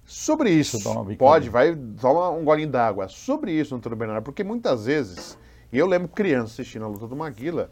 Sobre 0.06 0.52
isso, 0.52 0.80
pode, 1.18 1.50
vai, 1.50 1.76
toma 2.00 2.30
um 2.30 2.44
golinho 2.44 2.70
d'água. 2.70 3.08
Sobre 3.08 3.52
isso, 3.52 3.76
Antônio 3.76 3.98
Bernardo, 3.98 4.24
porque 4.24 4.44
muitas 4.44 4.86
vezes, 4.86 5.38
e 5.72 5.78
eu 5.78 5.88
lembro 5.88 6.08
criança 6.10 6.54
assistindo 6.54 6.86
a 6.86 6.88
luta 6.88 7.08
do 7.08 7.16
Maguila, 7.16 7.72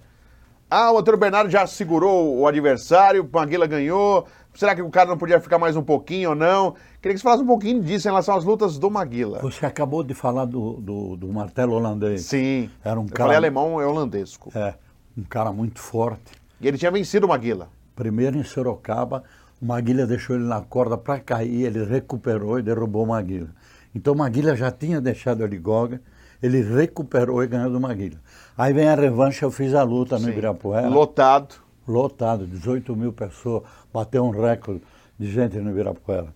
ah, 0.70 0.90
o 0.94 0.98
Antônio 0.98 1.20
Bernardo 1.20 1.50
já 1.50 1.68
segurou 1.68 2.40
o 2.40 2.48
adversário, 2.48 3.24
o 3.26 3.30
Maguila 3.30 3.68
ganhou, 3.68 4.26
será 4.54 4.74
que 4.74 4.82
o 4.82 4.90
cara 4.90 5.10
não 5.10 5.18
podia 5.18 5.42
ficar 5.42 5.60
mais 5.60 5.76
um 5.76 5.84
pouquinho 5.84 6.30
ou 6.30 6.36
não? 6.36 6.76
Queria 7.02 7.14
que 7.14 7.20
você 7.20 7.24
falasse 7.24 7.44
um 7.44 7.48
pouquinho 7.48 7.82
disso 7.82 8.08
em 8.08 8.12
relação 8.12 8.38
às 8.38 8.46
lutas 8.46 8.80
do 8.80 8.90
Maguila. 8.90 9.40
Você 9.40 9.66
acabou 9.66 10.02
de 10.02 10.14
falar 10.14 10.46
do, 10.46 10.80
do, 10.80 11.18
do 11.18 11.28
martelo 11.28 11.74
holandês. 11.74 12.22
Sim, 12.22 12.70
Era 12.82 12.98
um 12.98 13.04
eu 13.04 13.10
cara... 13.10 13.24
falei 13.26 13.36
alemão, 13.36 13.82
é 13.82 13.86
holandesco. 13.86 14.50
É, 14.56 14.76
um 15.18 15.24
cara 15.24 15.52
muito 15.52 15.80
forte. 15.80 16.32
E 16.62 16.68
ele 16.70 16.78
tinha 16.78 16.90
vencido 16.92 17.26
o 17.26 17.30
Maguila. 17.30 17.68
Primeiro 17.94 18.38
em 18.38 18.44
Sorocaba, 18.44 19.24
Maguila 19.62 20.08
deixou 20.08 20.36
ele 20.36 20.46
na 20.46 20.60
corda 20.62 20.98
para 20.98 21.20
cair, 21.20 21.65
ele 21.65 21.84
recuperou 21.86 22.58
e 22.58 22.63
derrubou 22.63 23.03
o 23.03 23.08
Maguila. 23.08 23.50
Então 23.94 24.13
o 24.13 24.18
Maguila 24.18 24.56
já 24.56 24.72
tinha 24.72 25.00
deixado 25.00 25.44
ele 25.44 25.60
goga, 25.60 26.01
ele 26.41 26.62
recuperou 26.63 27.44
e 27.44 27.48
ganhou 27.48 27.70
do 27.70 27.80
Maguila. 27.80 28.18
Aí 28.58 28.74
vem 28.74 28.88
a 28.88 28.96
revanche, 28.96 29.44
eu 29.44 29.51
fiz 29.51 29.75
a 29.75 29.84
luta 29.84 30.18
no 30.18 30.25
Sim. 30.25 30.32
Ibirapuera. 30.32 30.89
Lotado. 30.89 31.56
Lotado, 31.88 32.48
18 32.48 32.96
mil 32.96 33.13
pessoas, 33.13 33.63
bateu 33.94 34.24
um 34.24 34.32
recorde 34.32 34.82
de 35.20 35.30
gente 35.30 35.58
no 35.58 35.70
Ibirapuera. 35.70 36.34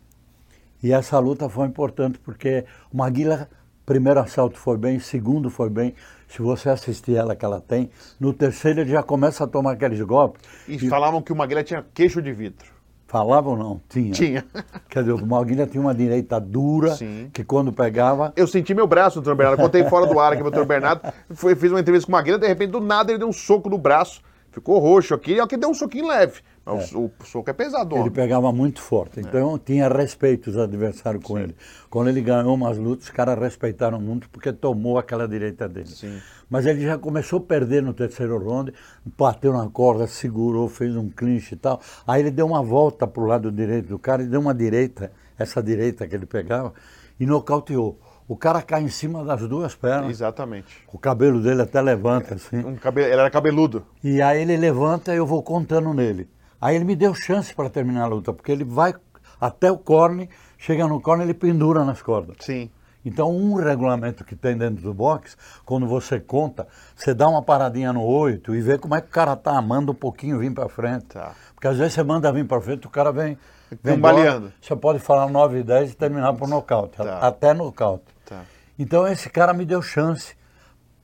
E 0.84 0.92
essa 0.92 1.18
luta 1.18 1.50
foi 1.50 1.66
importante 1.66 2.20
porque 2.20 2.66
o 2.94 2.98
Maguila, 2.98 3.50
primeiro 3.88 4.20
assalto 4.20 4.60
foi 4.60 4.78
bem, 4.78 5.00
segundo 5.00 5.50
foi 5.50 5.70
bem. 5.70 5.96
Se 6.28 6.44
você 6.44 6.70
assistir 6.70 7.16
ela 7.16 7.36
que 7.36 7.44
ela 7.46 7.60
tem, 7.60 7.90
no 8.20 8.34
terceiro 8.34 8.82
ele 8.82 8.92
já 8.92 9.02
começa 9.02 9.46
a 9.46 9.48
tomar 9.48 9.72
aqueles 9.72 10.00
golpes. 10.02 10.44
E, 10.68 10.76
e... 10.76 10.90
falavam 10.90 11.24
que 11.24 11.34
o 11.34 11.36
Maguila 11.36 11.64
tinha 11.64 11.84
queixo 11.94 12.22
de 12.22 12.32
vidro. 12.32 12.75
Falava 13.08 13.50
ou 13.50 13.56
não? 13.56 13.82
Tinha. 13.88 14.12
Tinha. 14.12 14.46
Quer 14.90 15.02
dizer, 15.02 15.14
o 15.14 15.26
Malguinha 15.26 15.68
tinha 15.68 15.82
uma 15.82 15.94
direita 15.94 16.40
dura, 16.40 16.96
Sim. 16.96 17.30
que 17.32 17.44
quando 17.44 17.72
pegava... 17.72 18.34
Eu 18.36 18.48
senti 18.48 18.74
meu 18.74 18.88
braço, 18.88 19.22
doutor 19.22 19.36
Bernardo. 19.36 19.62
Contei 19.62 19.84
fora 19.84 20.08
do 20.08 20.20
ar 20.20 20.34
aqui, 20.34 20.42
doutor 20.42 20.66
Bernardo. 20.66 21.02
Foi, 21.32 21.56
fiz 21.56 21.72
uma 21.72 21.80
entrevista 21.80 22.08
com 22.08 22.12
o 22.12 22.16
Maguila, 22.16 22.40
de 22.40 22.48
repente, 22.48 22.72
do 22.72 22.80
nada, 22.80 23.12
ele 23.12 23.20
deu 23.20 23.28
um 23.28 23.34
soco 23.34 23.70
no 23.70 23.78
braço. 23.78 24.22
ficou 24.52 24.80
roxo 24.80 25.14
aqui, 25.14 25.38
é 25.38 25.44
o 25.44 25.48
que 25.48 25.56
deu 25.56 25.70
um 25.70 25.74
soquinho 25.74 26.08
leve. 26.08 26.42
Mas 26.66 26.92
é. 26.92 26.98
o, 26.98 27.12
soco 27.24 27.50
é 27.50 27.54
pesado. 27.54 27.96
Ele 27.96 28.10
pegava 28.10 28.52
muito 28.52 28.82
forte, 28.82 29.20
então 29.20 29.56
é. 29.56 29.60
tinha 29.60 29.88
respeito 29.88 30.50
os 30.50 30.58
adversários 30.58 31.24
com 31.24 31.36
Sim. 31.36 31.44
ele. 31.44 31.56
Quando 31.90 32.08
ele 32.10 32.22
ganhou 32.22 32.56
umas 32.56 32.78
lutas, 32.78 33.06
os 33.06 33.12
caras 33.12 33.38
respeitaram 33.38 34.02
muito 34.02 34.28
porque 34.30 34.52
tomou 34.52 34.98
aquela 34.98 35.28
direita 35.28 35.70
dele. 35.70 35.90
Sim. 35.90 36.20
Mas 36.50 36.66
ele 36.66 36.82
já 36.82 36.98
começou 36.98 37.38
a 37.40 37.42
perder 37.44 37.84
no 37.84 37.94
terceiro 37.94 38.38
round, 38.38 38.74
bateu 39.18 39.54
na 39.54 39.70
corda, 39.70 40.08
segurou, 40.08 40.68
fez 40.68 40.96
um 40.96 41.10
clinch 41.10 41.54
e 41.54 41.58
tal. 41.58 41.80
Aí 42.08 42.22
ele 42.22 42.32
deu 42.32 42.48
uma 42.48 42.64
volta 42.64 43.06
para 43.06 43.22
o 43.22 43.26
lado 43.26 43.52
direito 43.52 43.90
do 43.90 44.00
cara 44.00 44.24
e 44.24 44.26
deu 44.26 44.40
uma 44.40 44.54
direita, 44.54 45.12
essa 45.38 45.62
direita 45.62 46.08
que 46.08 46.16
ele 46.16 46.26
pegava, 46.26 46.74
e 47.20 47.26
nocauteou. 47.26 48.00
O 48.28 48.36
cara 48.36 48.60
cai 48.64 48.82
em 48.82 48.90
cima 48.90 49.24
das 49.24 49.48
duas 49.48 49.76
pernas. 49.76 50.10
Exatamente. 50.10 50.84
O 50.92 50.98
cabelo 50.98 51.40
dele 51.42 51.62
até 51.62 51.80
levanta 51.80 52.34
assim. 52.34 52.58
Um 52.58 52.76
cabelo, 52.76 53.08
ele 53.08 53.20
era 53.20 53.30
cabeludo. 53.30 53.86
E 54.04 54.20
aí 54.20 54.42
ele 54.42 54.58
levanta 54.58 55.14
e 55.14 55.18
eu 55.18 55.28
vou 55.28 55.44
contando 55.44 55.94
nele. 55.94 56.28
Aí 56.66 56.76
ele 56.76 56.84
me 56.84 56.96
deu 56.96 57.14
chance 57.14 57.54
para 57.54 57.70
terminar 57.70 58.06
a 58.06 58.08
luta, 58.08 58.34
porque 58.34 58.52
ele 58.52 58.64
vai 58.64 58.96
até 59.40 59.72
o 59.72 59.78
corne, 59.78 60.28
chega 60.58 60.88
no 60.88 61.00
corne 61.00 61.24
ele 61.24 61.36
pendura 61.36 61.86
nas 61.86 62.02
cordas. 62.02 62.38
Sim. 62.40 62.72
Então, 63.06 63.30
um 63.30 63.54
regulamento 63.54 64.26
que 64.26 64.36
tem 64.36 64.58
dentro 64.58 64.82
do 64.82 64.92
box, 64.92 65.38
quando 65.64 65.86
você 65.86 66.20
conta, 66.20 66.68
você 66.96 67.14
dá 67.14 67.30
uma 67.30 67.44
paradinha 67.44 67.94
no 67.94 68.02
oito 68.02 68.56
e 68.56 68.62
vê 68.62 68.80
como 68.80 68.96
é 68.96 69.02
que 69.02 69.10
o 69.10 69.12
cara 69.12 69.36
tá, 69.36 69.62
manda 69.62 69.92
um 69.92 69.96
pouquinho 69.96 70.40
vir 70.40 70.52
para 70.52 70.68
frente. 70.68 71.06
Tá. 71.06 71.34
Porque 71.54 71.68
às 71.68 71.78
vezes 71.78 71.94
você 71.94 72.02
manda 72.02 72.32
vir 72.32 72.48
para 72.48 72.60
frente, 72.60 72.88
o 72.88 72.90
cara 72.90 73.12
vem, 73.12 73.38
vem 73.84 74.00
baleando. 74.00 74.52
Você 74.60 74.76
pode 74.76 74.98
falar 74.98 75.30
9 75.30 75.60
e 75.60 75.64
10 75.64 75.92
e 75.92 75.96
terminar 75.96 76.34
por 76.34 76.48
nocaute, 76.48 76.98
tá. 76.98 77.20
até 77.20 77.54
nocaute. 77.54 78.06
Tá. 78.26 78.42
Então, 78.80 79.08
esse 79.08 79.30
cara 79.30 79.54
me 79.54 79.66
deu 79.66 79.84
chance 79.84 80.36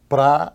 para 0.09 0.53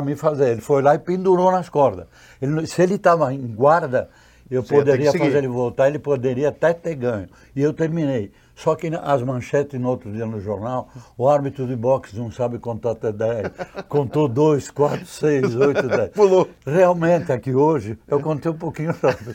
me 0.00 0.14
fazer. 0.14 0.50
Ele 0.50 0.60
foi 0.60 0.80
lá 0.80 0.94
e 0.94 1.00
pendurou 1.00 1.50
nas 1.50 1.68
cordas. 1.68 2.06
Ele, 2.40 2.68
se 2.68 2.80
ele 2.80 2.94
estava 2.94 3.34
em 3.34 3.48
guarda, 3.48 4.08
eu 4.50 4.62
Você 4.62 4.74
poderia 4.74 5.12
fazer 5.12 5.38
ele 5.38 5.48
voltar, 5.48 5.88
ele 5.88 5.98
poderia 5.98 6.48
até 6.48 6.72
ter 6.72 6.94
ganho. 6.94 7.28
E 7.54 7.62
eu 7.62 7.72
terminei. 7.72 8.30
Só 8.54 8.76
que 8.76 8.88
as 8.88 9.22
manchetes 9.22 9.80
no 9.80 9.88
outro 9.88 10.12
dia 10.12 10.26
no 10.26 10.40
jornal, 10.40 10.88
o 11.18 11.28
árbitro 11.28 11.66
de 11.66 11.74
boxe 11.74 12.16
não 12.16 12.30
sabe 12.30 12.58
contar 12.58 12.92
até 12.92 13.10
10. 13.10 13.50
Contou 13.88 14.28
2, 14.28 14.70
4, 14.70 15.06
6, 15.06 15.56
8, 15.56 15.88
10. 15.88 16.10
Pulou. 16.10 16.48
Realmente, 16.64 17.32
aqui 17.32 17.52
hoje, 17.52 17.98
eu 18.06 18.20
contei 18.20 18.50
um 18.50 18.56
pouquinho 18.56 18.92
rápido. 18.92 19.34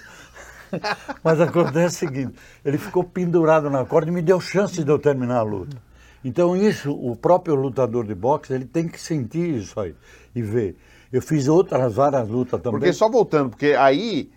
Mas 1.23 1.41
acontece 1.41 1.95
o 1.95 1.99
seguinte, 2.07 2.35
ele 2.63 2.77
ficou 2.77 3.03
pendurado 3.03 3.69
na 3.69 3.83
corda 3.85 4.09
e 4.09 4.13
me 4.13 4.21
deu 4.21 4.39
chance 4.39 4.83
de 4.83 4.89
eu 4.89 4.99
terminar 4.99 5.39
a 5.39 5.43
luta. 5.43 5.77
Então 6.23 6.55
isso, 6.55 6.91
o 6.91 7.15
próprio 7.15 7.55
lutador 7.55 8.05
de 8.05 8.13
boxe, 8.13 8.53
ele 8.53 8.65
tem 8.65 8.87
que 8.87 8.99
sentir 8.99 9.55
isso 9.55 9.79
aí 9.79 9.95
e 10.35 10.41
ver. 10.41 10.77
Eu 11.11 11.21
fiz 11.21 11.47
outras 11.47 11.95
várias 11.95 12.27
lutas 12.27 12.61
também. 12.61 12.79
Porque 12.79 12.93
só 12.93 13.09
voltando, 13.09 13.49
porque 13.49 13.73
aí 13.73 14.29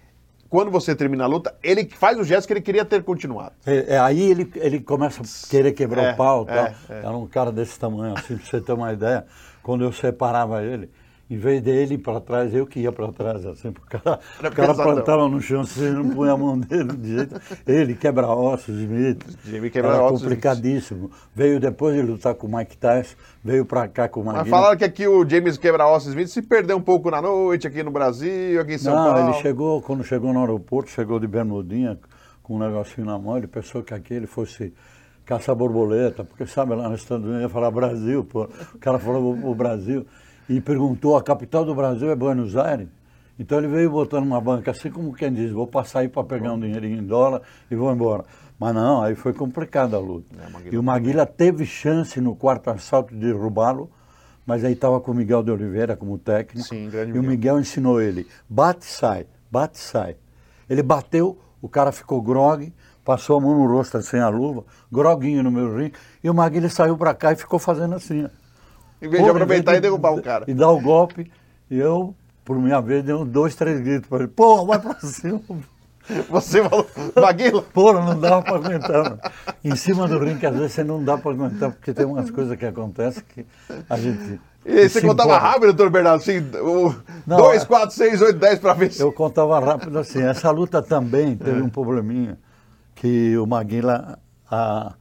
quando 0.53 0.71
você 0.71 0.95
termina 0.95 1.25
a 1.25 1.27
luta, 1.27 1.55
ele 1.63 1.89
faz 1.89 2.19
o 2.19 2.25
gesto 2.25 2.47
que 2.47 2.53
ele 2.53 2.61
queria 2.61 2.85
ter 2.85 3.03
continuado. 3.03 3.53
É, 3.65 3.95
é 3.95 3.99
aí 3.99 4.21
ele, 4.21 4.53
ele 4.57 4.81
começa 4.81 5.23
a 5.23 5.49
querer 5.49 5.73
quebrar 5.73 6.03
é, 6.03 6.13
o 6.13 6.17
pau. 6.17 6.47
É, 6.47 6.55
tal. 6.55 6.67
É. 6.95 6.99
Era 6.99 7.17
um 7.17 7.27
cara 7.27 7.51
desse 7.51 7.81
tamanho, 7.81 8.13
assim, 8.19 8.37
pra 8.37 8.45
você 8.45 8.61
ter 8.61 8.73
uma 8.75 8.93
ideia. 8.93 9.25
Quando 9.63 9.83
eu 9.83 9.91
separava 9.91 10.63
ele, 10.63 10.91
em 11.33 11.39
vez 11.39 11.63
dele 11.63 11.95
ir 11.95 11.99
para 11.99 12.21
trás, 12.21 12.55
eu 12.55 12.67
que 12.67 12.79
ia 12.79 12.93
para 12.93 13.11
trás, 13.11 13.47
assim, 13.47 13.73
porque 13.73 13.97
o 13.97 14.01
cara, 14.01 14.21
o 14.39 14.51
cara 14.55 14.75
plantava 14.75 15.29
no 15.31 15.41
chão, 15.41 15.65
você 15.65 15.89
não 15.91 16.11
punha 16.11 16.33
a 16.33 16.37
mão 16.37 16.59
dele 16.59 16.93
de 16.93 17.17
jeito. 17.17 17.41
Ele 17.67 17.95
quebra 17.95 18.29
ossos, 18.29 18.79
Smith. 18.79 19.25
Jimmy 19.43 19.71
quebra 19.71 19.95
era 19.95 20.03
ossos. 20.03 20.21
complicadíssimo. 20.21 21.11
Veio 21.35 21.59
depois 21.59 21.97
de 21.97 22.03
lutar 22.03 22.35
com 22.35 22.47
o 22.47 22.55
Mike 22.55 22.77
Tyson, 22.77 23.17
veio 23.43 23.65
para 23.65 23.89
cá 23.89 24.11
com 24.11 24.21
o 24.21 24.25
Maguila. 24.27 24.45
Mas 24.45 24.51
falaram 24.51 24.77
que 24.77 24.85
aqui 24.85 25.09
o 25.09 25.27
James 25.27 25.57
quebra 25.57 25.87
ossos 25.87 26.11
Smith 26.11 26.29
se 26.29 26.43
perdeu 26.43 26.77
um 26.77 26.83
pouco 26.83 27.11
na 27.11 27.23
noite, 27.23 27.67
aqui 27.67 27.83
no 27.83 27.91
Brasil, 27.91 28.61
aqui 28.61 28.75
em 28.75 28.79
São 28.79 28.95
não, 28.95 29.05
Paulo. 29.05 29.21
Não, 29.21 29.31
ele 29.31 29.41
chegou, 29.41 29.81
quando 29.81 30.05
chegou 30.05 30.35
no 30.35 30.41
aeroporto, 30.41 30.91
chegou 30.91 31.19
de 31.19 31.27
bermudinha, 31.27 31.99
com 32.43 32.57
um 32.57 32.59
negocinho 32.59 33.07
na 33.07 33.19
mão, 33.19 33.39
ele 33.39 33.47
pensou 33.47 33.83
que 33.83 33.95
aqui 33.95 34.13
ele 34.13 34.27
fosse 34.27 34.75
caçar 35.25 35.57
borboleta, 35.57 36.25
porque 36.25 36.45
sabe, 36.45 36.75
lá 36.75 36.91
nos 36.91 37.01
Estados 37.01 37.25
Unidos 37.25 37.43
ia 37.43 37.49
falar 37.49 37.71
Brasil, 37.71 38.23
pô. 38.23 38.51
O 38.75 38.79
cara 38.79 38.99
falou 38.99 39.33
o 39.33 39.55
Brasil 39.55 40.05
e 40.49 40.61
perguntou: 40.61 41.17
a 41.17 41.23
capital 41.23 41.65
do 41.65 41.75
Brasil 41.75 42.11
é 42.11 42.17
Buenos 42.17 42.57
Aires? 42.57 42.89
Então 43.39 43.59
ele 43.59 43.69
veio 43.69 43.91
botando 43.91 44.25
uma 44.25 44.41
banca, 44.41 44.71
assim 44.71 44.91
como 44.91 45.13
quem 45.13 45.33
diz: 45.33 45.51
vou 45.51 45.67
passar 45.67 46.01
aí 46.01 46.09
para 46.09 46.23
pegar 46.25 46.53
um 46.53 46.61
dinheirinho 46.61 46.99
em 46.99 47.07
dólar 47.07 47.43
e 47.71 47.75
vou 47.75 47.93
embora. 47.93 48.25
Mas 48.59 48.75
não, 48.75 49.03
aí 49.03 49.15
foi 49.15 49.33
complicada 49.33 49.97
a 49.97 50.01
luta. 50.01 50.27
É, 50.39 50.69
e 50.75 50.79
o 50.79 50.83
Maguila 50.83 51.27
teve 51.27 51.67
chance 51.67 52.21
no 52.21 52.37
quarto 52.37 52.71
assalto 52.71 53.13
de 53.13 53.21
derrubá-lo, 53.21 53.91
mas 54.47 54.65
aí 54.65 54.73
estava 54.73 55.01
com 55.01 55.11
o 55.11 55.15
Miguel 55.15 55.43
de 55.43 55.51
Oliveira 55.51 55.97
como 55.97 56.19
técnico. 56.19 56.69
Sim, 56.69 56.89
e 57.13 57.19
o 57.19 57.23
Miguel 57.23 57.59
ensinou 57.59 58.01
ele: 58.01 58.27
bate 58.49 58.85
sai, 58.85 59.27
bate 59.51 59.79
sai. 59.79 60.17
Ele 60.71 60.83
bateu, 60.83 61.39
o 61.61 61.69
cara 61.69 61.91
ficou 61.91 62.23
grogue, 62.23 62.73
passou 63.05 63.39
a 63.39 63.41
mão 63.41 63.59
no 63.59 63.67
rosto 63.67 64.01
sem 64.03 64.21
assim, 64.21 64.25
a 64.25 64.29
luva, 64.29 64.65
groguinho 64.91 65.43
no 65.43 65.51
meu 65.51 65.77
rim, 65.77 65.91
e 66.23 66.31
o 66.31 66.35
Maguila 66.35 66.69
saiu 66.69 66.97
para 66.97 67.15
cá 67.15 67.33
e 67.33 67.37
ficou 67.37 67.59
fazendo 67.59 67.95
assim. 67.95 68.29
Em 69.03 69.09
vez 69.09 69.25
de 69.25 69.31
aproveitar 69.31 69.75
e 69.75 69.81
derrubar 69.81 70.15
o 70.15 70.23
cara. 70.23 70.45
E 70.47 70.55
dar 70.55 70.71
o 70.71 70.81
golpe, 70.81 71.31
e 71.69 71.77
eu, 71.77 72.15
por 72.45 72.57
minha 72.57 72.81
vez, 72.81 73.05
dei 73.05 73.15
uns 73.15 73.29
dois, 73.29 73.55
três 73.57 73.81
gritos 73.81 74.09
para 74.09 74.21
ele. 74.21 74.29
Pô, 74.29 74.65
vai 74.65 74.79
para 74.79 75.01
cima. 75.01 75.41
Você 76.29 76.63
falou, 76.69 76.87
Maguila? 77.17 77.63
Pô, 77.63 77.93
não 77.93 78.19
dava 78.19 78.43
para 78.43 78.57
aguentar. 78.57 79.33
Em 79.65 79.75
cima 79.77 80.09
do 80.09 80.19
ringue, 80.19 80.47
às 80.47 80.55
vezes 80.55 80.73
você 80.73 80.85
não 80.85 81.03
dá 81.03 81.17
para 81.17 81.31
aguentar, 81.31 81.71
porque 81.71 81.93
tem 81.93 82.05
umas 82.05 82.31
coisas 82.31 82.57
que 82.57 82.67
acontecem 82.67 83.23
que 83.35 83.47
a 83.89 83.97
gente. 83.97 84.41
E 84.65 84.89
você 84.89 85.01
contava 85.01 85.31
importa. 85.31 85.47
rápido, 85.47 85.73
doutor 85.73 85.91
Bernardo? 85.91 86.21
Assim, 86.21 86.41
2, 87.27 87.65
4, 87.65 87.91
6, 87.97 88.23
8, 88.23 88.39
10 88.39 88.59
para 88.59 88.75
ver. 88.75 88.93
Eu 88.99 89.13
contava 89.13 89.59
rápido 89.59 89.99
assim. 89.99 90.23
Essa 90.23 90.51
luta 90.51 90.81
também 90.81 91.37
teve 91.37 91.61
é. 91.61 91.63
um 91.63 91.69
probleminha, 91.69 92.39
que 92.95 93.37
o 93.39 93.47
Maguila, 93.47 94.19
a, 94.51 94.95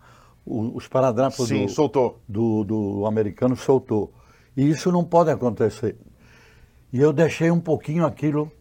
os 0.45 0.87
paradrapos 0.87 1.47
Sim, 1.47 1.65
do, 1.65 1.71
soltou. 1.71 2.19
Do, 2.27 2.63
do 2.63 3.05
americano 3.05 3.55
soltou. 3.55 4.11
E 4.55 4.69
isso 4.69 4.91
não 4.91 5.03
pode 5.03 5.29
acontecer. 5.29 5.95
E 6.91 6.99
eu 6.99 7.13
deixei 7.13 7.49
um 7.51 7.59
pouquinho 7.59 8.05
aquilo 8.05 8.51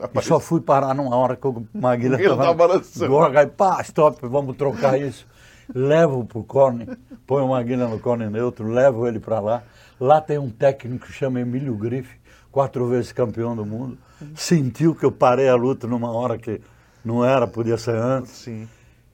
Rapaz. 0.00 0.24
e 0.24 0.28
só 0.28 0.38
fui 0.38 0.60
parar 0.60 0.94
numa 0.94 1.16
hora 1.16 1.36
que 1.36 1.46
o 1.46 1.66
Maguila 1.74 2.20
estava 2.20 2.54
balançando. 2.54 3.38
Aí, 3.38 3.46
pá, 3.46 3.80
stop, 3.82 4.18
vamos 4.26 4.56
trocar 4.56 5.00
isso. 5.00 5.26
levo 5.74 6.24
para 6.24 6.38
o 6.38 6.44
corne, 6.44 6.86
põe 7.26 7.42
o 7.42 7.48
Maguila 7.48 7.88
no 7.88 7.98
corne 7.98 8.28
neutro, 8.28 8.68
levo 8.68 9.06
ele 9.06 9.18
para 9.18 9.40
lá. 9.40 9.62
Lá 9.98 10.20
tem 10.20 10.38
um 10.38 10.50
técnico 10.50 11.06
que 11.06 11.12
chama 11.12 11.40
Emílio 11.40 11.74
Grife, 11.76 12.18
quatro 12.50 12.86
vezes 12.88 13.12
campeão 13.12 13.56
do 13.56 13.64
mundo. 13.64 13.98
Sentiu 14.34 14.94
que 14.94 15.04
eu 15.04 15.12
parei 15.12 15.48
a 15.48 15.54
luta 15.54 15.86
numa 15.86 16.10
hora 16.12 16.38
que 16.38 16.60
não 17.04 17.24
era, 17.24 17.46
podia 17.46 17.76
ser 17.76 17.96
antes. 17.96 18.32
Sim. 18.32 18.68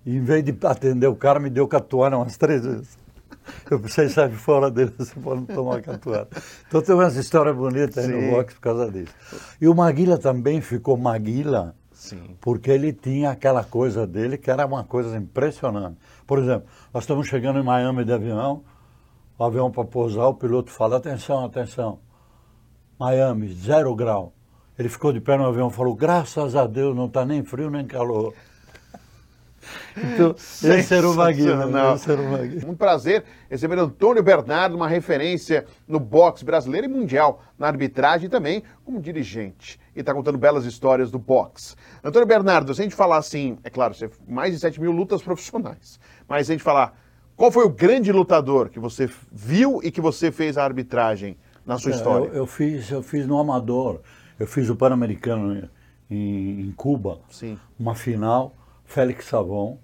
E 0.08 0.16
em 0.16 0.22
vez 0.22 0.42
de 0.42 0.56
atender 0.64 1.06
o 1.06 1.14
cara, 1.14 1.38
me 1.38 1.50
deu 1.50 1.68
catuara 1.68 2.16
umas 2.16 2.38
três 2.38 2.64
vezes. 2.64 2.98
Eu 3.70 3.78
pensei, 3.78 4.08
sai 4.08 4.30
fora 4.30 4.70
dele, 4.70 4.90
você 4.96 5.14
pode 5.20 5.44
tomar 5.44 5.82
catuara. 5.82 6.26
Então 6.66 6.80
tem 6.80 6.94
umas 6.94 7.14
histórias 7.16 7.54
bonitas 7.54 7.98
aí 7.98 8.08
no 8.08 8.30
box 8.30 8.54
por 8.54 8.60
causa 8.62 8.90
disso. 8.90 9.12
E 9.60 9.68
o 9.68 9.74
Maguila 9.74 10.16
também 10.16 10.62
ficou 10.62 10.96
Maguila, 10.96 11.74
Sim. 11.92 12.38
porque 12.40 12.70
ele 12.70 12.90
tinha 12.90 13.32
aquela 13.32 13.62
coisa 13.62 14.06
dele 14.06 14.38
que 14.38 14.50
era 14.50 14.64
uma 14.64 14.82
coisa 14.82 15.14
impressionante. 15.14 15.98
Por 16.26 16.38
exemplo, 16.38 16.66
nós 16.94 17.02
estamos 17.02 17.26
chegando 17.28 17.58
em 17.58 17.62
Miami 17.62 18.02
de 18.02 18.12
avião, 18.14 18.62
o 19.38 19.44
avião 19.44 19.70
para 19.70 19.84
pousar, 19.84 20.26
o 20.28 20.34
piloto 20.34 20.70
fala, 20.70 20.96
atenção, 20.96 21.44
atenção, 21.44 21.98
Miami, 22.98 23.52
zero 23.52 23.94
grau. 23.94 24.32
Ele 24.78 24.88
ficou 24.88 25.12
de 25.12 25.20
pé 25.20 25.36
no 25.36 25.44
avião 25.44 25.68
e 25.68 25.70
falou, 25.70 25.94
graças 25.94 26.56
a 26.56 26.66
Deus, 26.66 26.96
não 26.96 27.08
está 27.08 27.26
nem 27.26 27.44
frio 27.44 27.68
nem 27.68 27.86
calor. 27.86 28.32
Então, 29.96 30.34
esse 30.36 30.94
era 30.94 31.08
o 31.08 31.14
Maguila. 31.14 31.66
Né? 31.66 31.94
Esse 31.94 32.10
era 32.10 32.20
o 32.20 32.30
Maguila. 32.30 32.70
Um 32.70 32.74
prazer 32.74 33.24
receber 33.50 33.78
Antônio 33.78 34.22
Bernardo, 34.22 34.76
uma 34.76 34.88
referência 34.88 35.66
no 35.86 35.98
boxe 35.98 36.44
brasileiro 36.44 36.86
e 36.86 36.90
mundial, 36.90 37.42
na 37.58 37.66
arbitragem 37.66 38.26
e 38.26 38.30
também 38.30 38.62
como 38.84 39.00
dirigente. 39.00 39.78
E 39.94 40.00
está 40.00 40.14
contando 40.14 40.38
belas 40.38 40.64
histórias 40.64 41.10
do 41.10 41.18
boxe. 41.18 41.74
Antônio 42.02 42.26
Bernardo, 42.26 42.74
se 42.74 42.80
a 42.80 42.84
gente 42.84 42.94
falar 42.94 43.16
assim, 43.16 43.58
é 43.64 43.70
claro, 43.70 43.94
você 43.94 44.10
mais 44.26 44.52
de 44.52 44.60
7 44.60 44.80
mil 44.80 44.92
lutas 44.92 45.22
profissionais, 45.22 45.98
mas 46.28 46.46
se 46.46 46.52
a 46.52 46.54
gente 46.54 46.64
falar, 46.64 46.96
qual 47.36 47.50
foi 47.52 47.64
o 47.64 47.68
grande 47.68 48.10
lutador 48.12 48.68
que 48.68 48.80
você 48.80 49.08
viu 49.30 49.80
e 49.82 49.90
que 49.90 50.00
você 50.00 50.32
fez 50.32 50.58
a 50.58 50.64
arbitragem 50.64 51.36
na 51.64 51.78
sua 51.78 51.92
é, 51.92 51.94
história? 51.94 52.26
Eu, 52.26 52.34
eu, 52.34 52.46
fiz, 52.46 52.90
eu 52.90 53.02
fiz 53.02 53.26
no 53.26 53.38
Amador, 53.38 54.00
eu 54.38 54.46
fiz 54.46 54.68
o 54.68 54.76
Pan-Americano 54.76 55.68
em, 56.10 56.60
em 56.60 56.72
Cuba, 56.72 57.20
Sim. 57.30 57.58
uma 57.78 57.94
final 57.94 58.57
Félix 58.88 59.26
Savon 59.26 59.78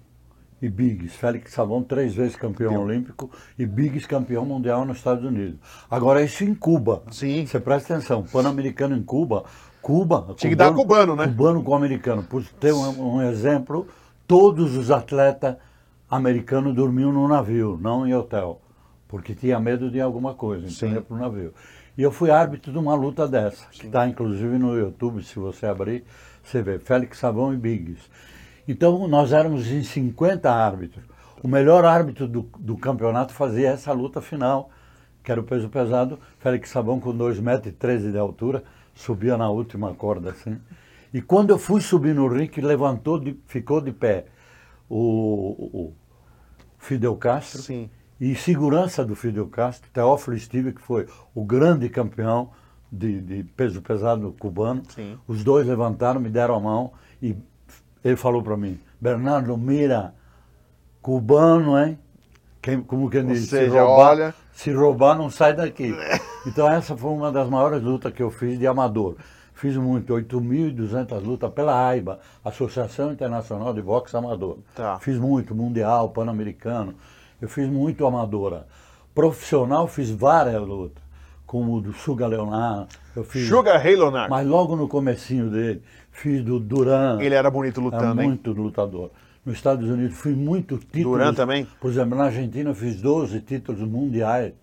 e 0.59 0.67
Biggs. 0.67 1.15
Félix 1.15 1.53
Savon, 1.53 1.83
três 1.83 2.15
vezes 2.15 2.35
campeão 2.35 2.71
Sim. 2.71 2.77
olímpico 2.77 3.29
e 3.57 3.65
Biggs 3.65 4.07
campeão 4.07 4.43
mundial 4.43 4.83
nos 4.83 4.97
Estados 4.97 5.23
Unidos. 5.23 5.59
Agora, 5.89 6.23
isso 6.23 6.43
em 6.43 6.55
Cuba. 6.55 7.03
Sim. 7.11 7.45
Você 7.45 7.59
presta 7.59 7.93
atenção, 7.93 8.23
Pan-Americano 8.23 8.97
em 8.97 9.03
Cuba, 9.03 9.45
Cuba. 9.79 10.33
Tinha 10.35 10.49
que 10.49 10.55
dar 10.55 10.73
cubano, 10.73 11.15
né? 11.15 11.27
Cubano 11.27 11.63
com 11.63 11.75
americano. 11.75 12.23
Por 12.23 12.43
ter 12.43 12.73
um, 12.73 13.17
um 13.17 13.21
exemplo, 13.21 13.87
todos 14.27 14.75
os 14.75 14.89
atletas 14.89 15.55
americanos 16.09 16.73
dormiam 16.73 17.11
no 17.11 17.27
navio, 17.27 17.77
não 17.79 18.07
em 18.07 18.13
hotel. 18.15 18.59
Porque 19.07 19.35
tinha 19.35 19.59
medo 19.59 19.91
de 19.91 20.01
alguma 20.01 20.33
coisa, 20.33 20.67
então 20.67 20.89
ia 20.89 21.01
para 21.01 21.15
o 21.15 21.19
navio. 21.19 21.53
E 21.95 22.01
eu 22.01 22.11
fui 22.11 22.31
árbitro 22.31 22.71
de 22.71 22.77
uma 22.79 22.95
luta 22.95 23.27
dessa, 23.27 23.67
Sim. 23.71 23.81
que 23.81 23.85
está 23.85 24.07
inclusive 24.07 24.57
no 24.57 24.75
YouTube, 24.75 25.23
se 25.23 25.37
você 25.37 25.67
abrir, 25.67 26.03
você 26.43 26.63
vê, 26.63 26.79
Félix 26.79 27.19
Savão 27.19 27.53
e 27.53 27.57
Biggs. 27.57 28.01
Então 28.67 29.07
nós 29.07 29.31
éramos 29.31 29.67
em 29.67 29.83
50 29.83 30.51
árbitros. 30.51 31.03
O 31.43 31.47
melhor 31.47 31.85
árbitro 31.85 32.27
do, 32.27 32.49
do 32.59 32.75
campeonato 32.77 33.33
fazia 33.33 33.69
essa 33.69 33.91
luta 33.91 34.21
final, 34.21 34.69
que 35.23 35.31
era 35.31 35.39
o 35.39 35.43
peso 35.43 35.69
pesado, 35.69 36.19
Félix 36.39 36.69
Savão 36.69 36.99
com 36.99 37.15
2,13 37.15 37.41
metros 37.41 38.11
de 38.11 38.17
altura, 38.17 38.63
subia 38.93 39.37
na 39.37 39.49
última 39.49 39.93
corda 39.93 40.31
assim. 40.31 40.59
E 41.13 41.21
quando 41.21 41.51
eu 41.51 41.59
fui 41.59 41.81
subir 41.81 42.15
no 42.15 42.27
ringue, 42.27 42.61
levantou, 42.61 43.19
de, 43.19 43.39
ficou 43.45 43.79
de 43.79 43.91
pé 43.91 44.25
o, 44.89 45.87
o 45.89 45.93
Fidel 46.77 47.15
Castro. 47.15 47.61
Sim 47.61 47.89
e 48.19 48.33
segurança 48.35 49.03
do 49.03 49.15
Fidel 49.15 49.47
Castro, 49.47 49.89
Teófilo 49.91 50.37
Steve, 50.37 50.73
que 50.73 50.81
foi 50.81 51.07
o 51.33 51.43
grande 51.43 51.89
campeão 51.89 52.51
de, 52.91 53.19
de 53.19 53.43
peso 53.43 53.81
pesado 53.81 54.33
cubano. 54.39 54.83
Sim. 54.89 55.17
Os 55.27 55.43
dois 55.43 55.67
levantaram, 55.67 56.19
me 56.19 56.29
deram 56.29 56.55
a 56.55 56.59
mão 56.59 56.93
e 57.21 57.35
ele 58.05 58.15
falou 58.15 58.43
para 58.43 58.55
mim, 58.55 58.79
Bernardo, 59.01 59.57
mira, 59.57 60.13
cubano, 61.01 61.77
hein? 61.77 61.97
Quem, 62.61 62.79
como 62.81 63.09
quem 63.09 63.25
diz, 63.25 63.49
seja, 63.49 63.71
se, 63.71 63.77
roubar, 63.77 64.09
olha... 64.11 64.35
se 64.53 64.71
roubar 64.71 65.17
não 65.17 65.29
sai 65.29 65.53
daqui. 65.53 65.93
Então 66.47 66.71
essa 66.71 66.95
foi 66.95 67.09
uma 67.09 67.31
das 67.31 67.49
maiores 67.49 67.81
lutas 67.81 68.13
que 68.13 68.21
eu 68.21 68.29
fiz 68.29 68.59
de 68.59 68.67
amador. 68.67 69.15
Fiz 69.55 69.75
muito, 69.77 70.13
8.200 70.13 71.19
lutas 71.23 71.51
pela 71.51 71.87
AIBA, 71.87 72.19
Associação 72.43 73.11
Internacional 73.11 73.73
de 73.73 73.81
Boxe 73.81 74.15
Amador. 74.15 74.59
Tá. 74.75 74.99
Fiz 74.99 75.17
muito, 75.17 75.55
Mundial, 75.55 76.09
Pan-Americano. 76.09 76.93
Eu 77.41 77.49
fiz 77.49 77.67
muito 77.67 78.05
amadora. 78.05 78.67
Profissional, 79.15 79.87
fiz 79.87 80.11
várias 80.11 80.61
lutas, 80.61 81.01
como 81.45 81.75
o 81.75 81.81
do 81.81 81.93
Sugar 81.93 82.29
Leonardo. 82.29 82.87
Eu 83.15 83.23
fiz, 83.23 83.47
Sugar 83.47 83.81
Ray 83.81 83.95
Leonardo. 83.95 84.29
Mas 84.29 84.47
logo 84.47 84.75
no 84.75 84.87
comecinho 84.87 85.49
dele, 85.49 85.81
fiz 86.11 86.43
do 86.43 86.59
Duran. 86.59 87.19
Ele 87.21 87.35
era 87.35 87.49
bonito 87.49 87.79
lutando, 87.79 88.03
era 88.03 88.13
muito 88.13 88.51
hein? 88.51 88.57
lutador. 88.57 89.11
Nos 89.45 89.55
Estados 89.55 89.89
Unidos 89.89 90.17
fui 90.17 90.33
muito 90.33 90.77
títulos. 90.77 91.19
Duran 91.19 91.33
também? 91.33 91.67
Por 91.79 91.91
exemplo, 91.91 92.17
na 92.17 92.25
Argentina 92.25 92.71
eu 92.71 92.75
fiz 92.75 92.99
12 92.99 93.41
títulos 93.41 93.81
mundiais. 93.81 94.53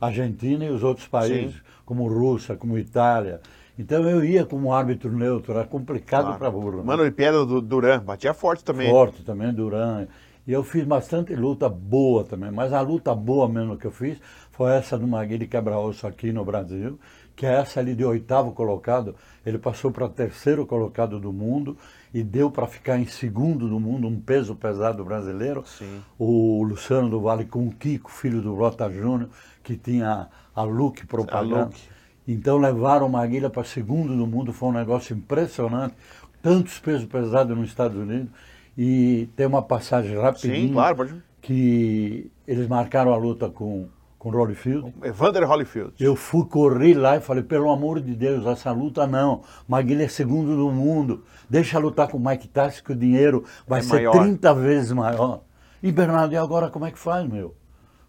Argentina 0.00 0.64
e 0.64 0.70
os 0.70 0.84
outros 0.84 1.08
países, 1.08 1.54
Sim. 1.54 1.60
como 1.84 2.06
Rússia, 2.06 2.54
como 2.54 2.78
Itália. 2.78 3.40
Então 3.78 4.08
eu 4.08 4.24
ia 4.24 4.44
como 4.44 4.72
árbitro 4.72 5.10
neutro, 5.10 5.52
era 5.52 5.64
complicado 5.64 6.24
claro. 6.24 6.38
para 6.38 6.50
burro. 6.50 6.84
Mano 6.84 7.04
de 7.04 7.10
pedra 7.10 7.44
do 7.44 7.60
Duran, 7.60 8.00
batia 8.00 8.34
forte 8.34 8.62
também. 8.64 8.90
Forte 8.90 9.22
também, 9.24 9.52
Duran. 9.52 10.06
E 10.46 10.52
eu 10.52 10.64
fiz 10.64 10.84
bastante 10.84 11.34
luta 11.34 11.68
boa 11.68 12.24
também, 12.24 12.50
mas 12.50 12.72
a 12.72 12.80
luta 12.80 13.14
boa 13.14 13.48
mesmo 13.48 13.76
que 13.76 13.86
eu 13.86 13.90
fiz 13.90 14.18
foi 14.58 14.72
essa 14.72 14.98
do 14.98 15.06
Maguire 15.06 15.46
Quebra-Osso 15.46 16.04
aqui 16.04 16.32
no 16.32 16.44
Brasil, 16.44 16.98
que 17.36 17.46
é 17.46 17.60
essa 17.60 17.78
ali 17.78 17.94
de 17.94 18.04
oitavo 18.04 18.50
colocado, 18.50 19.14
ele 19.46 19.56
passou 19.56 19.92
para 19.92 20.08
terceiro 20.08 20.66
colocado 20.66 21.20
do 21.20 21.32
mundo 21.32 21.76
e 22.12 22.24
deu 22.24 22.50
para 22.50 22.66
ficar 22.66 22.98
em 22.98 23.06
segundo 23.06 23.68
do 23.68 23.78
mundo, 23.78 24.08
um 24.08 24.20
peso 24.20 24.56
pesado 24.56 25.04
brasileiro. 25.04 25.62
Sim. 25.64 26.02
O 26.18 26.64
Luciano 26.64 27.08
do 27.08 27.20
Vale 27.20 27.44
com 27.44 27.68
o 27.68 27.70
Kiko, 27.70 28.10
filho 28.10 28.42
do 28.42 28.52
Rota 28.56 28.90
Júnior, 28.90 29.30
que 29.62 29.76
tinha 29.76 30.26
a 30.52 30.62
Luke 30.64 31.06
propaganda. 31.06 31.60
A 31.60 31.64
Luke. 31.66 31.80
Então 32.26 32.58
levaram 32.58 33.06
o 33.06 33.10
Maguila 33.10 33.48
para 33.48 33.62
segundo 33.62 34.16
do 34.16 34.26
mundo, 34.26 34.52
foi 34.52 34.70
um 34.70 34.72
negócio 34.72 35.16
impressionante. 35.16 35.94
Tantos 36.42 36.80
pesos 36.80 37.06
pesados 37.06 37.56
nos 37.56 37.68
Estados 37.68 37.96
Unidos. 37.96 38.28
E 38.76 39.28
tem 39.36 39.46
uma 39.46 39.62
passagem 39.62 40.18
rapidinho. 40.18 40.66
Sim, 40.66 40.72
claro. 40.72 41.22
Que 41.40 42.28
eles 42.44 42.66
marcaram 42.66 43.14
a 43.14 43.16
luta 43.16 43.48
com, 43.48 43.86
com 44.30 44.38
Holyfield. 44.38 44.94
Evander 45.02 45.48
Holyfield. 45.48 45.92
Eu 45.98 46.14
fui 46.16 46.44
correr 46.46 46.94
lá 46.94 47.16
e 47.16 47.20
falei, 47.20 47.42
pelo 47.42 47.70
amor 47.70 48.00
de 48.00 48.14
Deus, 48.14 48.46
essa 48.46 48.70
luta 48.72 49.06
não. 49.06 49.42
Maguila 49.66 50.02
é 50.02 50.08
segundo 50.08 50.56
do 50.56 50.70
mundo. 50.70 51.24
Deixa 51.48 51.78
lutar 51.78 52.08
com 52.08 52.16
o 52.16 52.24
Mike 52.24 52.48
Tyson 52.48 52.82
que 52.84 52.92
o 52.92 52.96
dinheiro 52.96 53.44
vai 53.66 53.80
é 53.80 53.82
ser 53.82 53.94
maior. 53.94 54.12
30 54.12 54.54
vezes 54.54 54.92
maior. 54.92 55.42
E 55.82 55.92
Bernardo, 55.92 56.32
e 56.32 56.36
agora 56.36 56.70
como 56.70 56.86
é 56.86 56.90
que 56.90 56.98
faz, 56.98 57.28
meu? 57.28 57.54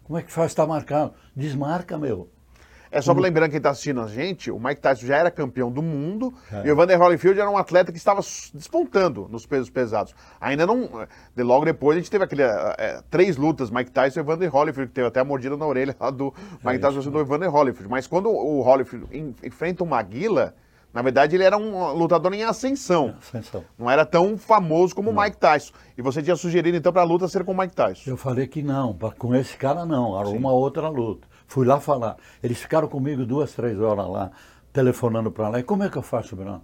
Como 0.04 0.18
é 0.18 0.22
que 0.22 0.32
faz? 0.32 0.50
Está 0.50 0.66
marcado. 0.66 1.12
Desmarca, 1.34 1.96
meu. 1.96 2.28
É 2.90 3.00
só 3.00 3.14
para 3.14 3.22
lembrar 3.22 3.48
quem 3.48 3.58
está 3.58 3.70
assistindo 3.70 4.00
a 4.00 4.08
gente, 4.08 4.50
o 4.50 4.58
Mike 4.58 4.80
Tyson 4.80 5.06
já 5.06 5.16
era 5.16 5.30
campeão 5.30 5.70
do 5.70 5.80
mundo 5.80 6.34
é. 6.52 6.66
e 6.66 6.70
o 6.70 6.72
Evander 6.72 7.00
Holyfield 7.00 7.38
era 7.38 7.48
um 7.48 7.56
atleta 7.56 7.92
que 7.92 7.98
estava 7.98 8.20
despontando 8.52 9.28
nos 9.30 9.46
pesos 9.46 9.70
pesados. 9.70 10.14
Ainda 10.40 10.66
não. 10.66 11.06
De 11.34 11.42
logo 11.42 11.64
depois 11.64 11.96
a 11.96 12.00
gente 12.00 12.10
teve 12.10 12.24
aquele, 12.24 12.42
é, 12.42 13.00
três 13.08 13.36
lutas, 13.36 13.70
Mike 13.70 13.92
Tyson 13.92 14.20
e 14.20 14.22
Evander 14.22 14.54
Holyfield, 14.54 14.88
que 14.88 14.94
teve 14.94 15.06
até 15.06 15.20
a 15.20 15.24
mordida 15.24 15.56
na 15.56 15.66
orelha 15.66 15.94
lá 16.00 16.10
do 16.10 16.34
Mike 16.64 16.76
é 16.76 16.78
Tyson 16.78 17.00
e 17.00 17.10
do 17.10 17.20
Evander 17.20 17.50
Holyfield. 17.50 17.88
Mas 17.88 18.08
quando 18.08 18.28
o 18.28 18.60
Holyfield 18.60 19.06
enfrenta 19.42 19.84
o 19.84 19.86
Maguila, 19.86 20.54
na 20.92 21.02
verdade, 21.02 21.36
ele 21.36 21.44
era 21.44 21.56
um 21.56 21.92
lutador 21.92 22.34
em 22.34 22.42
ascensão. 22.42 23.14
ascensão. 23.20 23.64
Não 23.78 23.88
era 23.88 24.04
tão 24.04 24.36
famoso 24.36 24.94
como 24.94 25.10
o 25.10 25.20
Mike 25.20 25.36
Tyson. 25.36 25.72
E 25.96 26.02
você 26.02 26.20
tinha 26.20 26.34
sugerido, 26.34 26.76
então, 26.76 26.92
para 26.92 27.02
a 27.02 27.04
luta 27.04 27.28
ser 27.28 27.44
com 27.44 27.52
o 27.52 27.56
Mike 27.56 27.74
Tyson. 27.74 28.10
Eu 28.10 28.16
falei 28.16 28.48
que 28.48 28.60
não, 28.60 28.96
com 29.16 29.34
esse 29.34 29.56
cara 29.56 29.86
não, 29.86 30.18
era 30.18 30.30
Sim. 30.30 30.36
uma 30.36 30.50
outra 30.50 30.88
luta. 30.88 31.28
Fui 31.50 31.66
lá 31.66 31.80
falar. 31.80 32.16
Eles 32.40 32.58
ficaram 32.58 32.86
comigo 32.86 33.26
duas, 33.26 33.52
três 33.52 33.76
horas 33.80 34.08
lá, 34.08 34.30
telefonando 34.72 35.32
para 35.32 35.48
lá. 35.48 35.58
E 35.58 35.64
como 35.64 35.82
é 35.82 35.90
que 35.90 35.96
eu 35.96 36.02
faço, 36.02 36.36
Bruno? 36.36 36.62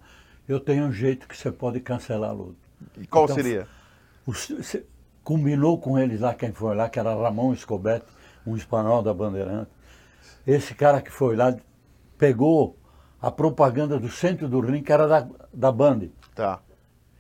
Eu 0.49 0.61
tenho 0.61 0.85
um 0.85 0.93
jeito 0.93 1.27
que 1.27 1.37
você 1.37 1.51
pode 1.51 1.81
cancelar 1.81 2.31
a 2.31 2.33
luta. 2.33 2.55
E 2.97 3.05
qual 3.05 3.25
então, 3.25 3.35
seria? 3.35 3.67
O, 4.25 4.33
se, 4.33 4.87
combinou 5.25 5.77
com 5.81 5.99
eles 5.99 6.21
lá, 6.21 6.35
quem 6.35 6.53
foi 6.53 6.77
lá, 6.77 6.89
que 6.89 7.01
era 7.01 7.13
Ramon 7.13 7.53
Escobetti, 7.53 8.07
um 8.47 8.55
espanhol 8.55 9.03
da 9.03 9.13
Bandeirante. 9.13 9.73
Esse 10.47 10.73
cara 10.73 11.03
que 11.03 11.11
foi 11.11 11.35
lá 11.35 11.57
pegou 12.17 12.79
a 13.21 13.29
propaganda 13.29 13.99
do 13.99 14.09
centro 14.09 14.49
do 14.49 14.61
ringue, 14.61 14.83
que 14.83 14.93
era 14.93 15.09
da, 15.09 15.29
da 15.53 15.73
Band. 15.73 16.11
Tá. 16.33 16.61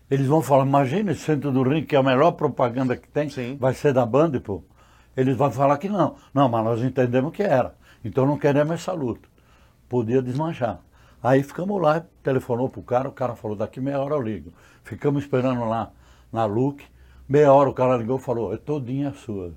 Eles 0.09 0.29
vão 0.29 0.41
falar, 0.41 0.65
imagina 0.65 1.11
esse 1.11 1.23
centro 1.23 1.51
do 1.51 1.65
ringue, 1.65 1.87
que 1.89 1.97
é 1.97 1.99
a 1.99 2.03
melhor 2.05 2.31
propaganda 2.31 2.97
que 2.97 3.09
tem, 3.09 3.29
Sim. 3.29 3.57
vai 3.59 3.75
ser 3.75 3.93
da 3.93 4.07
Band, 4.07 4.39
pô. 4.39 4.63
Eles 5.17 5.37
vão 5.37 5.51
falar 5.51 5.79
que 5.79 5.89
não. 5.89 6.17
Não, 6.35 6.49
mas 6.49 6.65
nós 6.65 6.83
entendemos 6.83 7.33
que 7.33 7.43
era. 7.43 7.75
Então 8.05 8.27
não 8.27 8.39
queremos 8.39 8.75
essa 8.75 8.93
luta. 8.93 9.29
Podia 9.89 10.21
desmanchar. 10.21 10.81
Aí 11.23 11.43
ficamos 11.43 11.81
lá, 11.81 12.05
telefonou 12.23 12.69
pro 12.69 12.83
cara, 12.83 13.09
o 13.09 13.13
cara 13.13 13.35
falou, 13.35 13.57
daqui 13.57 13.81
meia 13.81 14.01
hora 14.01 14.15
eu 14.15 14.23
ligo. 14.23 14.53
Ficamos 14.85 15.25
esperando 15.25 15.65
lá 15.69 15.91
na 16.33 16.45
Luke. 16.45 16.85
Meia 17.29 17.53
hora 17.53 17.71
o 17.71 17.75
cara 17.75 17.97
ligou 17.97 18.19
e 18.19 18.23
falou, 18.23 18.53
é 18.55 18.57
todinha 18.57 19.13
sua. 19.13 19.53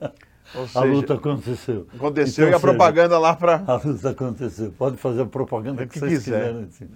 Seja, 0.52 0.78
a 0.78 0.82
luta 0.82 1.14
aconteceu. 1.14 1.86
Aconteceu 1.94 2.44
então, 2.44 2.52
e 2.52 2.56
a 2.56 2.58
seja, 2.58 2.60
propaganda 2.60 3.18
lá 3.18 3.34
para. 3.34 3.62
A 3.66 3.76
luta 3.76 4.10
aconteceu. 4.10 4.72
Pode 4.76 4.96
fazer 4.98 5.22
a 5.22 5.26
propaganda 5.26 5.86
que, 5.86 5.94
que 5.94 5.98
vocês 5.98 6.24
quiser. 6.24 6.48
quiserem. 6.48 6.68
Assim. 6.68 6.88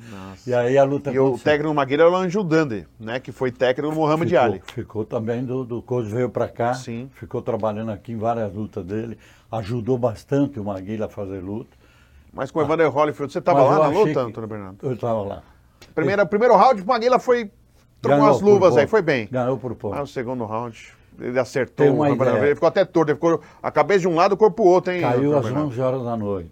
E 0.47 0.55
aí 0.55 0.77
a 0.77 0.85
luta 0.85 1.11
E 1.11 1.17
aconteceu. 1.17 1.35
o 1.35 1.39
técnico 1.39 1.75
Maguire 1.75 2.03
era 2.03 2.11
o 2.11 2.15
Anjo 2.15 2.45
Dande, 2.45 2.87
né? 3.01 3.19
Que 3.19 3.33
foi 3.33 3.51
técnico 3.51 3.91
do 3.91 3.97
Muhammad 3.97 4.29
ficou, 4.29 4.45
Ali. 4.45 4.63
Ficou 4.75 5.05
também 5.05 5.45
do, 5.45 5.65
do 5.65 5.81
Coach, 5.81 6.09
veio 6.09 6.29
para 6.29 6.49
cá. 6.49 6.75
Sim. 6.75 7.11
Ficou 7.15 7.41
trabalhando 7.41 7.91
aqui 7.91 8.13
em 8.13 8.19
várias 8.19 8.53
lutas 8.53 8.85
dele. 8.85 9.17
Ajudou 9.51 9.97
bastante 9.97 10.61
o 10.61 10.65
Maguire 10.65 11.03
a 11.03 11.09
fazer 11.09 11.41
luta. 11.41 11.71
Mas 12.33 12.51
com 12.51 12.59
o 12.59 12.63
Evander 12.63 12.91
Holyfield, 12.91 13.33
você 13.33 13.39
estava 13.39 13.63
lá 13.63 13.79
na 13.79 13.89
luta, 13.89 14.13
que... 14.13 14.19
Antônio 14.19 14.49
Bernardo? 14.49 14.79
Eu 14.83 14.93
estava 14.93 15.23
lá. 15.23 15.43
Primeira, 15.95 16.27
Primeiro 16.27 16.55
round, 16.55 16.83
o 16.83 16.87
Maguila 16.87 17.19
foi. 17.19 17.51
Trocou 18.03 18.29
as 18.29 18.41
luvas 18.43 18.77
aí, 18.77 18.87
foi 18.87 19.01
bem. 19.01 19.27
Ganhou 19.31 19.57
por 19.57 19.75
pouco. 19.75 19.97
Mas 19.97 20.11
o 20.11 20.13
segundo 20.13 20.45
round. 20.45 20.95
Ele 21.19 21.39
acertou, 21.39 21.95
uma 21.95 22.09
ele 22.09 22.55
ficou 22.55 22.69
até 22.69 22.85
torto, 22.85 23.11
ele 23.11 23.17
ficou 23.17 23.41
a 23.63 23.71
cabeça 23.71 24.01
de 24.01 24.09
um 24.09 24.15
lado, 24.15 24.33
o 24.33 24.37
corpo 24.37 24.63
outro, 24.65 24.93
hein? 24.93 25.01
Caiu 25.01 25.37
às 25.37 25.47
11 25.47 25.81
horas 25.81 26.05
da 26.05 26.17
noite. 26.17 26.51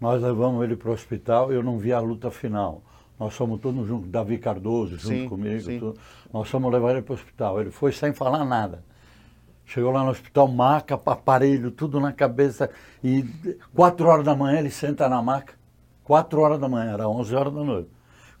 Nós 0.00 0.22
levamos 0.22 0.64
ele 0.64 0.76
para 0.76 0.90
o 0.90 0.92
hospital, 0.92 1.52
eu 1.52 1.62
não 1.62 1.78
vi 1.78 1.92
a 1.92 2.00
luta 2.00 2.30
final. 2.30 2.82
Nós 3.18 3.34
fomos 3.34 3.60
todos 3.60 3.86
juntos, 3.86 4.10
Davi 4.10 4.38
Cardoso 4.38 4.96
junto 4.96 5.06
sim, 5.06 5.28
comigo, 5.28 5.60
sim. 5.60 5.94
Nós 6.32 6.48
fomos 6.48 6.72
levar 6.72 6.92
ele 6.92 7.02
para 7.02 7.12
o 7.12 7.14
hospital. 7.14 7.60
Ele 7.60 7.70
foi 7.70 7.92
sem 7.92 8.14
falar 8.14 8.46
nada. 8.46 8.82
Chegou 9.66 9.92
lá 9.92 10.02
no 10.02 10.10
hospital, 10.10 10.48
maca, 10.48 10.98
aparelho, 11.04 11.70
tudo 11.70 12.00
na 12.00 12.12
cabeça. 12.12 12.70
E 13.04 13.22
quatro 13.74 14.08
horas 14.08 14.24
da 14.24 14.34
manhã 14.34 14.58
ele 14.58 14.70
senta 14.70 15.06
na 15.06 15.20
maca. 15.20 15.52
Quatro 16.02 16.40
horas 16.40 16.58
da 16.58 16.68
manhã, 16.68 16.94
era 16.94 17.08
11 17.08 17.34
horas 17.34 17.52
da 17.52 17.62
noite. 17.62 17.90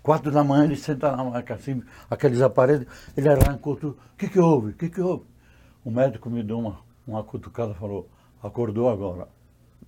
Quatro 0.02 0.32
da 0.32 0.42
manhã 0.42 0.64
ele 0.64 0.76
senta 0.76 1.14
na 1.14 1.22
maca, 1.22 1.54
assim, 1.54 1.82
aqueles 2.10 2.40
aparelhos. 2.40 2.86
Ele 3.14 3.28
arrancou 3.28 3.76
tudo. 3.76 3.98
O 4.14 4.16
que, 4.16 4.28
que 4.28 4.40
houve? 4.40 4.70
O 4.70 4.74
que, 4.74 4.88
que 4.88 5.00
houve? 5.00 5.24
O 5.84 5.90
médico 5.90 6.28
me 6.28 6.42
deu 6.42 6.58
uma, 6.58 6.78
uma 7.06 7.22
cutucada 7.22 7.72
e 7.72 7.74
falou, 7.74 8.08
acordou 8.42 8.90
agora. 8.90 9.28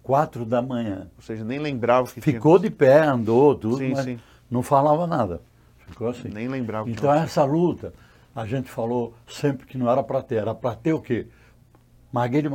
Quatro 0.02 0.44
da 0.44 0.60
manhã. 0.60 1.08
Ou 1.16 1.22
seja, 1.22 1.44
nem 1.44 1.58
lembrava 1.58 2.08
que 2.08 2.20
Ficou 2.20 2.58
tinha... 2.58 2.70
de 2.70 2.76
pé, 2.76 3.02
andou, 3.02 3.54
tudo, 3.54 3.78
sim, 3.78 3.92
mas 3.92 4.04
sim. 4.04 4.18
não 4.50 4.62
falava 4.62 5.06
nada. 5.06 5.40
Ficou 5.88 6.08
assim. 6.08 6.28
Nem 6.28 6.48
lembrava. 6.48 6.90
Então 6.90 7.12
essa 7.12 7.44
luta, 7.44 7.92
a 8.34 8.46
gente 8.46 8.70
falou 8.70 9.14
sempre 9.28 9.66
que 9.66 9.78
não 9.78 9.90
era 9.90 10.02
para 10.02 10.22
ter. 10.22 10.36
Era 10.36 10.54
para 10.54 10.74
ter 10.74 10.92
o 10.92 11.00
quê? 11.00 11.26
Magueire, 12.12 12.48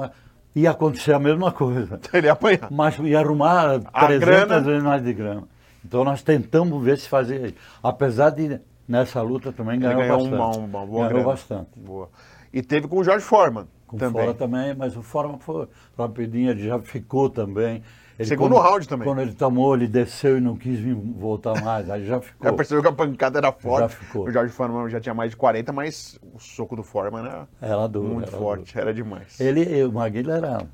ia 0.55 0.71
acontecer 0.71 1.13
a 1.13 1.19
mesma 1.19 1.51
coisa. 1.51 1.99
Ele 2.11 2.27
ia 2.27 2.33
apanhar. 2.33 2.67
Mas 2.71 2.97
ia 2.99 3.19
arrumar 3.19 3.79
a 3.93 4.07
300 4.07 4.19
grana... 4.19 4.59
vezes 4.61 4.83
mais 4.83 5.03
de 5.03 5.13
grana. 5.13 5.43
Então 5.85 6.03
nós 6.03 6.21
tentamos 6.21 6.83
ver 6.83 6.97
se 6.97 7.07
fazia 7.07 7.47
isso. 7.47 7.55
Apesar 7.81 8.31
de 8.31 8.59
nessa 8.87 9.21
luta 9.21 9.53
também 9.53 9.79
ganhou, 9.79 10.01
ganhou 10.01 10.17
bastante. 10.17 10.35
Uma, 10.35 10.57
uma 10.57 10.85
boa 10.85 11.07
ganhou 11.07 11.09
grana. 11.09 11.23
bastante. 11.23 11.69
Boa. 11.75 12.09
E 12.53 12.61
teve 12.61 12.87
com 12.87 12.97
o 12.97 13.03
Jorge 13.03 13.25
Forman. 13.25 13.67
Com 13.85 13.97
também. 13.97 14.21
Fora 14.21 14.33
também, 14.33 14.75
mas 14.75 14.97
o 14.97 15.01
Forman 15.01 15.39
foi 15.39 15.67
rapidinho, 15.97 16.51
ele 16.51 16.67
já 16.67 16.79
ficou 16.79 17.29
também. 17.29 17.81
Ele, 18.19 18.27
Segundo 18.27 18.55
quando, 18.55 18.63
round 18.63 18.87
também. 18.87 19.07
Quando 19.07 19.21
ele 19.21 19.33
tomou, 19.33 19.75
ele 19.75 19.87
desceu 19.87 20.37
e 20.37 20.41
não 20.41 20.55
quis 20.55 20.79
voltar 21.15 21.63
mais. 21.63 21.87
Aí 21.89 22.03
já 22.05 22.19
ficou. 22.19 22.49
Já 22.49 22.53
percebeu 22.57 22.81
que 22.81 22.89
a 22.89 22.91
pancada 22.91 23.37
era 23.37 23.51
forte. 23.51 23.81
Já 23.81 23.89
ficou. 23.89 24.25
O 24.25 24.31
Jorge 24.31 24.51
Foreman 24.51 24.89
já 24.89 24.99
tinha 24.99 25.13
mais 25.13 25.31
de 25.31 25.37
40, 25.37 25.71
mas 25.71 26.19
o 26.33 26.39
soco 26.39 26.75
do 26.75 26.81
Foreman 26.81 27.25
era, 27.25 27.47
era 27.61 27.87
duro, 27.87 28.07
muito 28.15 28.29
era 28.29 28.37
forte, 28.37 28.73
duro. 28.73 28.81
era 28.81 28.93
demais. 28.93 29.39
Ele, 29.39 29.83
o 29.83 29.91
Maguila 29.91 30.33
era. 30.35 30.67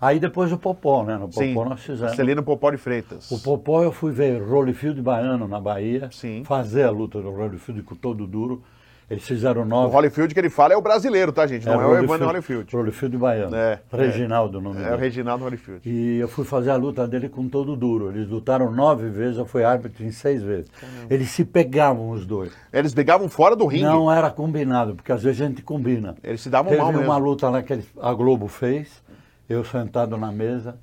Aí 0.00 0.20
depois 0.20 0.52
o 0.52 0.56
Popó, 0.56 1.02
né? 1.04 1.14
No 1.14 1.28
Popó 1.28 1.40
Sim, 1.40 1.54
nós 1.54 1.82
fizemos. 1.82 2.14
Celino 2.14 2.42
Popó 2.42 2.70
de 2.70 2.76
Freitas. 2.78 3.30
O 3.30 3.42
Popó 3.42 3.82
eu 3.82 3.92
fui 3.92 4.12
ver 4.12 4.40
Rolyfield 4.40 5.02
Baiano 5.02 5.48
na 5.48 5.60
Bahia. 5.60 6.08
Sim. 6.12 6.44
Fazer 6.44 6.84
a 6.84 6.90
luta 6.90 7.20
do 7.20 7.30
Rolyfield 7.30 7.82
com 7.82 7.96
todo 7.96 8.26
duro. 8.26 8.62
Eles 9.08 9.26
fizeram 9.26 9.64
nove. 9.64 9.92
O 9.92 9.96
Holyfield 9.96 10.32
que 10.32 10.40
ele 10.40 10.48
fala 10.48 10.72
é 10.72 10.76
o 10.76 10.80
brasileiro, 10.80 11.30
tá, 11.30 11.46
gente? 11.46 11.66
Não 11.66 11.80
é, 11.80 11.84
é 11.84 11.86
o 11.86 12.04
Evandro 12.04 12.26
Holyfield. 12.26 12.74
Holyfield 12.74 13.18
baiano. 13.18 13.54
É, 13.54 13.80
Reginaldo, 13.92 14.56
é, 14.56 14.60
o 14.60 14.62
nome 14.62 14.76
é, 14.76 14.80
dele. 14.80 14.92
É 14.92 14.96
o 14.96 14.98
Reginaldo 14.98 15.44
Holyfield. 15.44 15.80
E 15.88 16.18
eu 16.18 16.28
fui 16.28 16.44
fazer 16.44 16.70
a 16.70 16.76
luta 16.76 17.06
dele 17.06 17.28
com 17.28 17.46
todo 17.46 17.76
duro. 17.76 18.08
Eles 18.08 18.28
lutaram 18.28 18.70
nove 18.70 19.08
vezes, 19.10 19.36
eu 19.36 19.44
fui 19.44 19.62
árbitro 19.62 20.04
em 20.04 20.10
seis 20.10 20.42
vezes. 20.42 20.70
Caramba. 20.70 21.14
Eles 21.14 21.28
se 21.28 21.44
pegavam 21.44 22.10
os 22.10 22.24
dois. 22.24 22.52
Eles 22.72 22.94
pegavam 22.94 23.28
fora 23.28 23.54
do 23.54 23.66
ringue? 23.66 23.84
Não 23.84 24.10
era 24.10 24.30
combinado, 24.30 24.94
porque 24.94 25.12
às 25.12 25.22
vezes 25.22 25.40
a 25.42 25.46
gente 25.46 25.60
combina. 25.60 26.16
Eles 26.22 26.40
se 26.40 26.48
davam 26.48 26.70
Teve 26.70 26.82
mal 26.82 26.92
mesmo. 26.92 27.06
uma 27.06 27.16
luta 27.18 27.50
lá 27.50 27.62
que 27.62 27.78
a 28.00 28.14
Globo 28.14 28.48
fez, 28.48 29.02
eu 29.48 29.62
sentado 29.64 30.16
na 30.16 30.32
mesa, 30.32 30.78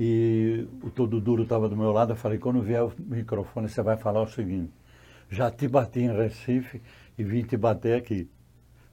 e 0.00 0.66
o 0.82 0.88
Todo 0.88 1.20
Duro 1.20 1.42
estava 1.42 1.68
do 1.68 1.76
meu 1.76 1.92
lado. 1.92 2.12
Eu 2.12 2.16
falei: 2.16 2.38
quando 2.38 2.62
vier 2.62 2.82
o 2.82 2.92
microfone, 2.98 3.68
você 3.68 3.82
vai 3.82 3.96
falar 3.96 4.22
o 4.22 4.26
seguinte: 4.26 4.72
já 5.30 5.50
te 5.50 5.68
bati 5.68 6.00
em 6.00 6.16
Recife 6.16 6.80
e 7.22 7.24
vim 7.24 7.42
te 7.42 7.56
bater 7.56 7.96
aqui. 7.96 8.28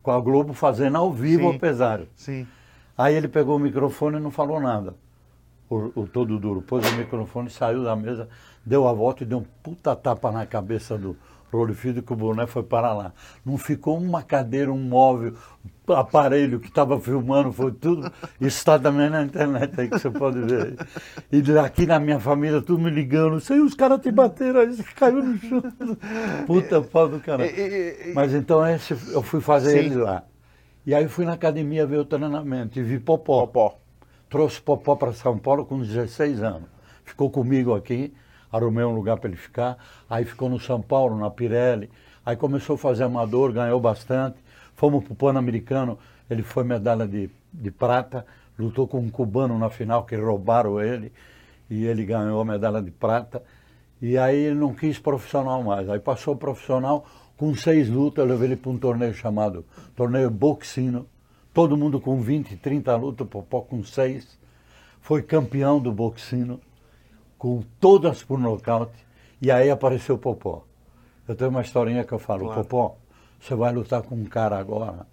Com 0.04 0.12
a 0.12 0.20
Globo 0.20 0.54
fazendo 0.54 0.98
ao 0.98 1.12
vivo 1.12 1.50
Sim. 1.50 1.56
o 1.56 1.60
pesário. 1.60 2.08
Sim. 2.16 2.48
Aí 2.96 3.16
ele 3.16 3.28
pegou 3.28 3.58
o 3.58 3.60
microfone 3.60 4.18
e 4.18 4.20
não 4.20 4.30
falou 4.30 4.60
nada. 4.60 4.96
O, 5.70 6.02
o 6.02 6.08
todo 6.08 6.40
duro. 6.40 6.62
Pôs 6.62 6.88
o 6.88 6.96
microfone, 6.96 7.50
saiu 7.50 7.84
da 7.84 7.96
mesa, 7.96 8.30
deu 8.66 8.88
a 8.88 8.94
volta 8.94 9.24
e 9.24 9.26
deu 9.26 9.40
um 9.40 9.46
puta 9.64 9.96
tapa 9.96 10.32
na 10.32 10.46
cabeça 10.46 10.98
do, 10.98 11.18
Prolifídio 11.50 12.04
que 12.04 12.14
o 12.14 12.16
boné 12.16 12.46
foi 12.46 12.62
para 12.62 12.94
lá. 12.94 13.12
Não 13.44 13.58
ficou 13.58 13.98
uma 13.98 14.22
cadeira, 14.22 14.72
um 14.72 14.82
móvel, 14.82 15.34
um 15.88 15.94
aparelho 15.94 16.60
que 16.60 16.68
estava 16.68 17.00
filmando, 17.00 17.52
foi 17.52 17.72
tudo. 17.72 18.12
Isso 18.40 18.58
está 18.60 18.78
também 18.78 19.10
na 19.10 19.24
internet 19.24 19.80
aí 19.80 19.90
que 19.90 19.98
você 19.98 20.12
pode 20.12 20.40
ver. 20.42 20.76
E 21.32 21.58
aqui 21.58 21.88
na 21.88 22.00
minha 22.00 22.20
família, 22.20 22.62
tudo 22.62 22.80
me 22.80 22.92
ligando, 22.92 23.40
sei, 23.40 23.60
os 23.60 23.74
caras 23.74 24.00
te 24.00 24.12
bateram, 24.12 24.60
aí 24.60 24.78
caiu 24.96 25.24
no 25.24 25.38
chão. 25.40 25.64
Puta 26.46 26.82
pau 26.82 27.10
do 27.10 27.20
cara. 27.20 27.46
Mas 28.14 28.34
então 28.34 28.66
esse, 28.68 28.94
eu 29.12 29.24
fui 29.24 29.42
fazer 29.42 29.72
Sim. 29.72 29.78
ele 29.78 29.96
lá. 29.96 30.24
E 30.86 30.94
aí 30.94 31.08
fui 31.08 31.26
na 31.26 31.34
academia 31.34 31.86
ver 31.86 31.98
o 31.98 32.06
treinamento 32.06 32.80
e 32.80 32.84
vi 32.84 33.00
Popó. 33.00 33.46
Popó. 33.48 33.80
Trouxe 34.30 34.62
Popó 34.62 34.96
para 34.96 35.14
São 35.14 35.38
Paulo 35.38 35.66
com 35.66 35.80
16 35.80 36.44
anos. 36.44 36.70
Ficou 37.04 37.30
comigo 37.32 37.74
aqui 37.74 38.14
arrumei 38.52 38.84
um 38.84 38.94
lugar 38.94 39.18
para 39.18 39.30
ele 39.30 39.38
ficar. 39.38 39.78
Aí 40.10 40.26
ficou 40.26 40.50
no 40.50 40.60
São 40.60 40.82
Paulo, 40.82 41.18
na 41.18 41.30
Pirelli. 41.30 41.90
Aí 42.26 42.36
começou 42.36 42.76
a 42.76 42.78
fazer 42.78 43.04
amador, 43.04 43.52
ganhou 43.52 43.80
bastante. 43.80 44.38
Fomos 44.76 45.04
para 45.04 45.14
o 45.14 45.16
Pan-Americano, 45.16 45.98
ele 46.30 46.44
foi 46.44 46.64
medalha 46.64 47.08
de, 47.08 47.30
de 47.52 47.72
prata, 47.72 48.26
lutou 48.58 48.88
com 48.88 49.00
um 49.00 49.10
cubano 49.10 49.58
na 49.58 49.70
final, 49.70 50.06
que 50.06 50.16
roubaram 50.16 50.82
ele, 50.82 51.12
e 51.70 51.86
ele 51.86 52.06
ganhou 52.06 52.40
a 52.40 52.46
medalha 52.46 52.82
de 52.82 52.92
prata. 52.92 53.44
E 54.02 54.18
aí 54.18 54.38
ele 54.38 54.56
não 54.56 54.74
quis 54.74 54.98
profissional 54.98 55.62
mais. 55.64 55.90
Aí 55.90 56.00
passou 56.00 56.36
profissional, 56.36 57.06
com 57.36 57.54
seis 57.56 57.90
lutas, 57.90 58.24
eu 58.24 58.30
levei 58.30 58.50
ele 58.50 58.56
para 58.56 58.72
um 58.72 58.78
torneio 58.78 59.14
chamado 59.14 59.66
Torneio 59.96 60.30
Boxino. 60.30 61.06
Todo 61.54 61.76
mundo 61.76 62.00
com 62.00 62.22
20, 62.22 62.56
30 62.58 62.96
lutas, 62.96 63.28
Popó 63.28 63.62
com 63.62 63.84
seis. 63.84 64.38
Foi 65.02 65.22
campeão 65.22 65.80
do 65.80 65.92
Boxino 65.92 66.60
com 67.40 67.64
todas 67.80 68.22
por 68.22 68.38
nocaute, 68.38 69.08
e 69.42 69.50
aí 69.50 69.72
apareceu 69.72 70.16
o 70.16 70.20
Popó. 70.20 70.64
Eu 71.26 71.36
tenho 71.36 71.50
uma 71.50 71.62
historinha 71.62 72.04
que 72.04 72.12
eu 72.12 72.20
falo, 72.20 72.46
claro. 72.46 72.64
Popó, 72.64 72.98
você 73.40 73.56
vai 73.56 73.72
lutar 73.72 74.02
com 74.04 74.14
um 74.14 74.26
cara 74.26 74.60
agora, 74.60 75.08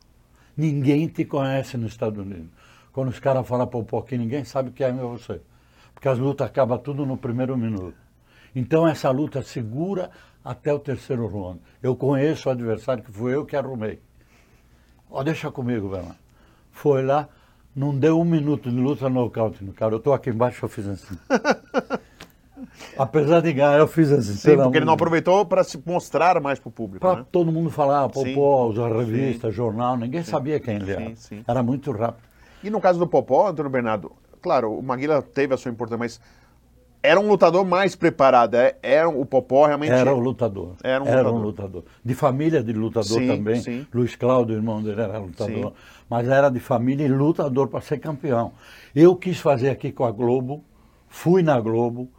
ninguém 0.56 1.06
te 1.06 1.24
conhece 1.24 1.76
nos 1.76 1.92
Estados 1.92 2.18
Unidos. 2.18 2.50
Quando 2.92 3.08
os 3.10 3.20
caras 3.20 3.46
falam 3.46 3.66
Popó 3.68 4.02
que 4.02 4.18
ninguém 4.18 4.44
sabe 4.44 4.72
quem 4.72 4.86
é 4.86 4.92
você. 4.92 5.40
Porque 5.94 6.08
as 6.08 6.18
lutas 6.18 6.48
acabam 6.48 6.78
tudo 6.78 7.06
no 7.06 7.16
primeiro 7.16 7.56
minuto. 7.56 7.96
Então 8.54 8.88
essa 8.88 9.10
luta 9.10 9.42
segura 9.42 10.10
até 10.44 10.72
o 10.72 10.78
terceiro 10.78 11.26
round. 11.26 11.60
Eu 11.82 11.94
conheço 11.94 12.48
o 12.48 12.52
adversário 12.52 13.04
que 13.04 13.12
foi 13.12 13.34
eu 13.34 13.46
que 13.46 13.54
arrumei. 13.54 14.00
Ó, 15.10 15.22
deixa 15.22 15.50
comigo, 15.50 15.88
Bernardo. 15.88 16.16
Foi 16.72 17.04
lá, 17.04 17.28
não 17.74 17.96
deu 17.96 18.18
um 18.18 18.24
minuto 18.24 18.70
de 18.70 18.76
luta 18.76 19.08
nocaute 19.08 19.62
no 19.62 19.72
cara. 19.72 19.94
Eu 19.94 19.98
estou 19.98 20.12
aqui 20.12 20.30
embaixo, 20.30 20.64
eu 20.64 20.68
fiz 20.68 20.86
assim. 20.86 21.18
Apesar 22.98 23.40
de 23.40 23.52
ganhar, 23.52 23.78
eu 23.78 23.86
fiz 23.86 24.10
assim. 24.10 24.34
Sim, 24.34 24.56
porque 24.56 24.78
ele 24.78 24.84
não 24.84 24.94
aproveitou 24.94 25.44
para 25.44 25.62
se 25.64 25.80
mostrar 25.84 26.40
mais 26.40 26.58
para 26.58 26.68
o 26.68 26.72
público. 26.72 27.06
Para 27.06 27.20
né? 27.20 27.26
todo 27.30 27.52
mundo 27.52 27.70
falar, 27.70 28.08
Popó, 28.08 28.70
revista, 28.70 29.48
sim. 29.48 29.54
jornal, 29.54 29.96
ninguém 29.96 30.22
sim. 30.22 30.30
sabia 30.30 30.58
quem 30.60 30.76
ele 30.76 30.90
era. 30.90 31.16
Sim, 31.16 31.44
era 31.46 31.62
muito 31.62 31.90
rápido. 31.92 32.24
E 32.62 32.70
no 32.70 32.80
caso 32.80 32.98
do 32.98 33.06
Popó, 33.06 33.48
Antônio 33.48 33.70
Bernardo, 33.70 34.12
claro, 34.40 34.72
o 34.72 34.82
Maguila 34.82 35.22
teve 35.22 35.54
a 35.54 35.56
sua 35.56 35.70
importância, 35.70 35.98
mas 35.98 36.20
era 37.02 37.20
um 37.20 37.28
lutador 37.28 37.64
mais 37.64 37.94
preparado. 37.94 38.54
É, 38.54 38.76
era 38.82 39.08
o 39.08 39.24
Popó 39.24 39.66
realmente. 39.66 39.92
Era 39.92 40.14
um 40.14 40.18
lutador. 40.18 40.74
Era 40.82 41.04
um, 41.04 41.06
era 41.06 41.18
lutador. 41.18 41.40
um 41.40 41.42
lutador. 41.42 41.84
De 42.04 42.14
família 42.14 42.62
de 42.62 42.72
lutador 42.72 43.20
sim, 43.20 43.28
também. 43.28 43.60
Sim. 43.60 43.86
Luiz 43.94 44.16
Cláudio, 44.16 44.56
irmão 44.56 44.82
dele, 44.82 45.00
era 45.00 45.18
lutador. 45.18 45.70
Sim. 45.70 45.76
Mas 46.08 46.28
era 46.28 46.48
de 46.48 46.58
família 46.58 47.04
e 47.04 47.08
lutador 47.08 47.68
para 47.68 47.80
ser 47.80 47.98
campeão. 47.98 48.52
Eu 48.94 49.14
quis 49.14 49.38
fazer 49.38 49.70
aqui 49.70 49.92
com 49.92 50.04
a 50.04 50.10
Globo, 50.10 50.64
fui 51.08 51.42
na 51.42 51.60
Globo, 51.60 52.10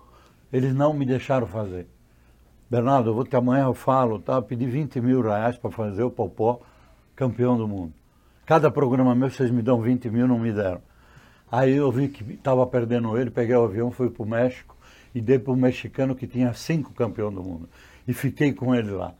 eles 0.51 0.73
não 0.73 0.93
me 0.93 1.05
deixaram 1.05 1.47
fazer. 1.47 1.87
Bernardo, 2.69 3.09
eu 3.09 3.13
vou 3.13 3.27
amanhã 3.33 3.65
eu 3.65 3.73
falo, 3.73 4.19
tá? 4.19 4.33
Eu 4.33 4.43
pedi 4.43 4.65
20 4.65 4.99
mil 4.99 5.21
reais 5.21 5.57
para 5.57 5.71
fazer 5.71 6.03
o 6.03 6.11
Popó 6.11 6.59
campeão 7.15 7.57
do 7.57 7.67
mundo. 7.67 7.93
Cada 8.45 8.69
programa 8.69 9.15
meu, 9.15 9.29
vocês 9.29 9.49
me 9.49 9.61
dão 9.61 9.81
20 9.81 10.09
mil, 10.09 10.27
não 10.27 10.39
me 10.39 10.51
deram. 10.51 10.81
Aí 11.51 11.73
eu 11.73 11.91
vi 11.91 12.09
que 12.09 12.33
estava 12.33 12.65
perdendo 12.67 13.17
ele, 13.17 13.29
peguei 13.29 13.55
o 13.55 13.63
avião, 13.63 13.89
fui 13.89 14.09
para 14.09 14.23
o 14.23 14.25
México 14.25 14.75
e 15.15 15.21
dei 15.21 15.39
para 15.39 15.53
o 15.53 15.55
mexicano 15.55 16.15
que 16.15 16.27
tinha 16.27 16.53
cinco 16.53 16.93
campeões 16.93 17.33
do 17.33 17.43
mundo. 17.43 17.69
E 18.07 18.13
fiquei 18.13 18.53
com 18.53 18.75
ele 18.75 18.91
lá. 18.91 19.13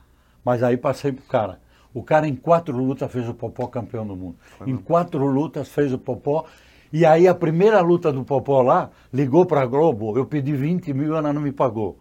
Mas 0.44 0.62
aí 0.62 0.78
passei 0.78 1.12
para 1.12 1.24
o 1.24 1.28
cara. 1.28 1.62
O 1.94 2.04
cara 2.04 2.28
em 2.28 2.36
quatro 2.36 2.78
lutas 2.78 3.12
fez 3.12 3.28
o 3.28 3.34
Popó 3.34 3.68
campeão 3.68 4.06
do 4.06 4.16
mundo. 4.16 4.38
Foi 4.58 4.70
em 4.70 4.78
quatro 4.78 5.26
lutas 5.26 5.70
fez 5.70 5.92
o 5.94 5.98
Popó 5.98 6.46
e 6.92 7.06
aí 7.06 7.28
a 7.28 7.36
primeira 7.36 7.82
luta 7.82 8.12
do 8.12 8.24
Popó 8.24 8.62
lá, 8.62 8.90
ligou 9.12 9.46
para 9.46 9.62
a 9.62 9.66
Globo, 9.66 10.18
eu 10.18 10.26
pedi 10.26 10.54
20 10.54 10.94
mil, 10.94 11.16
ela 11.16 11.34
não 11.34 11.42
me 11.42 11.52
pagou. 11.52 12.00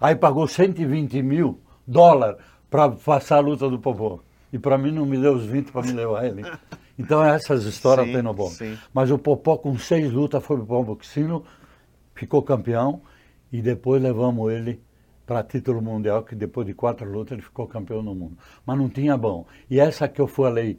Aí 0.00 0.14
pagou 0.14 0.46
120 0.46 1.22
mil 1.22 1.60
dólares 1.86 2.36
para 2.70 2.90
passar 2.90 3.36
a 3.36 3.40
luta 3.40 3.68
do 3.68 3.78
Popó. 3.78 4.20
E 4.52 4.58
para 4.58 4.78
mim 4.78 4.92
não 4.92 5.04
me 5.04 5.18
deu 5.18 5.34
os 5.34 5.44
20 5.44 5.72
para 5.72 5.82
me 5.82 5.92
levar 5.92 6.24
ele. 6.24 6.42
Então 6.96 7.24
essas 7.24 7.64
histórias 7.64 8.06
sim, 8.06 8.12
tem 8.12 8.22
no 8.22 8.32
bom. 8.32 8.48
Sim. 8.48 8.78
Mas 8.92 9.10
o 9.10 9.18
Popó 9.18 9.56
com 9.56 9.76
seis 9.76 10.12
lutas 10.12 10.44
foi 10.44 10.64
para 10.64 10.76
o 10.76 10.84
boxino, 10.84 11.44
ficou 12.14 12.40
campeão 12.40 13.02
e 13.52 13.60
depois 13.60 14.00
levamos 14.00 14.52
ele 14.52 14.80
para 15.26 15.42
título 15.42 15.80
mundial, 15.80 16.22
que 16.22 16.34
depois 16.34 16.66
de 16.66 16.74
quatro 16.74 17.10
lutas 17.10 17.32
ele 17.32 17.42
ficou 17.42 17.66
campeão 17.66 18.02
no 18.02 18.14
mundo. 18.14 18.36
Mas 18.64 18.78
não 18.78 18.88
tinha 18.88 19.16
bom. 19.16 19.46
E 19.68 19.80
essa 19.80 20.06
que 20.06 20.20
eu 20.20 20.26
falei, 20.26 20.78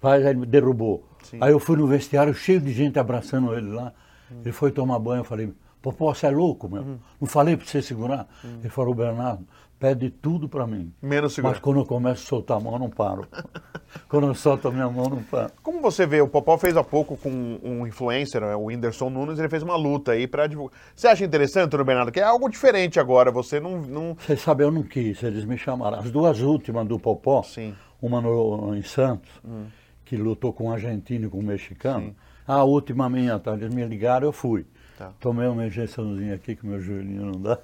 faz, 0.00 0.24
ele 0.24 0.46
derrubou. 0.46 1.04
Sim. 1.30 1.38
Aí 1.40 1.52
eu 1.52 1.58
fui 1.58 1.76
no 1.76 1.86
vestiário, 1.86 2.32
cheio 2.34 2.60
de 2.60 2.72
gente 2.72 2.98
abraçando 2.98 3.54
ele 3.54 3.70
lá. 3.72 3.92
Hum. 4.30 4.40
Ele 4.42 4.52
foi 4.52 4.70
tomar 4.70 4.98
banho, 4.98 5.20
eu 5.20 5.24
falei, 5.24 5.52
Popó, 5.82 6.12
você 6.12 6.26
é 6.26 6.30
louco, 6.30 6.68
meu? 6.68 6.82
Uhum. 6.82 6.98
Não 7.20 7.28
falei 7.28 7.56
para 7.56 7.66
você 7.66 7.80
segurar? 7.80 8.26
Uhum. 8.42 8.58
Ele 8.60 8.68
falou, 8.68 8.94
Bernardo, 8.94 9.46
pede 9.78 10.10
tudo 10.10 10.48
para 10.48 10.66
mim. 10.66 10.92
Menos 11.00 11.34
segurar. 11.34 11.52
Mas 11.52 11.60
quando 11.60 11.78
eu 11.80 11.86
começo 11.86 12.24
a 12.24 12.26
soltar 12.26 12.56
a 12.56 12.60
mão, 12.60 12.72
eu 12.72 12.78
não 12.78 12.90
paro. 12.90 13.28
quando 14.08 14.26
eu 14.26 14.34
solto 14.34 14.68
a 14.68 14.72
minha 14.72 14.88
mão, 14.88 15.08
não 15.08 15.22
paro. 15.22 15.52
Como 15.62 15.80
você 15.80 16.06
vê, 16.06 16.20
o 16.20 16.28
Popó 16.28 16.58
fez 16.58 16.76
há 16.76 16.82
pouco 16.82 17.16
com 17.16 17.60
um 17.62 17.86
influencer, 17.86 18.40
né, 18.40 18.56
o 18.56 18.64
Whindersson 18.64 19.10
Nunes, 19.10 19.38
ele 19.38 19.48
fez 19.48 19.62
uma 19.62 19.76
luta 19.76 20.12
aí 20.12 20.26
para 20.26 20.46
divulgar. 20.46 20.76
Você 20.94 21.06
acha 21.06 21.24
interessante, 21.24 21.66
Antônio 21.66 21.86
Bernardo, 21.86 22.10
que 22.10 22.20
é 22.20 22.24
algo 22.24 22.48
diferente 22.48 22.98
agora, 22.98 23.30
você 23.30 23.60
não... 23.60 23.80
não... 23.82 24.16
Você 24.18 24.36
sabe, 24.36 24.64
eu 24.64 24.72
não 24.72 24.82
quis, 24.82 25.22
eles 25.22 25.44
me 25.44 25.56
chamaram. 25.56 25.98
As 25.98 26.10
duas 26.10 26.40
últimas 26.40 26.86
do 26.86 26.98
Popó, 26.98 27.42
Sim. 27.42 27.74
uma 28.00 28.20
no, 28.20 28.74
em 28.74 28.82
Santos... 28.82 29.30
Hum 29.44 29.66
que 30.06 30.16
lutou 30.16 30.52
com 30.52 30.66
um 30.66 30.72
argentino 30.72 31.26
e 31.26 31.28
com 31.28 31.40
um 31.40 31.42
mexicano. 31.42 32.06
Sim. 32.06 32.16
A 32.46 32.62
última 32.62 33.10
minha, 33.10 33.38
tá? 33.38 33.52
Eles 33.52 33.74
me 33.74 33.84
ligaram, 33.84 34.28
eu 34.28 34.32
fui. 34.32 34.64
Tá. 34.96 35.12
Tomei 35.20 35.46
uma 35.46 35.66
injeçãozinha 35.66 36.34
aqui 36.34 36.56
que 36.56 36.64
meu 36.64 36.80
joelhinho 36.80 37.26
não 37.26 37.40
dá. 37.42 37.58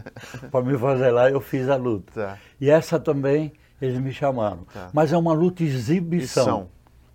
para 0.50 0.64
me 0.64 0.76
fazer 0.76 1.10
lá, 1.12 1.30
eu 1.30 1.40
fiz 1.40 1.68
a 1.68 1.76
luta. 1.76 2.12
Tá. 2.12 2.38
E 2.60 2.68
essa 2.68 2.98
também 2.98 3.52
eles 3.80 3.98
me 3.98 4.12
chamaram. 4.12 4.66
Tá. 4.74 4.90
Mas 4.92 5.12
é 5.12 5.16
uma 5.16 5.32
luta 5.32 5.62
exibição. 5.62 6.68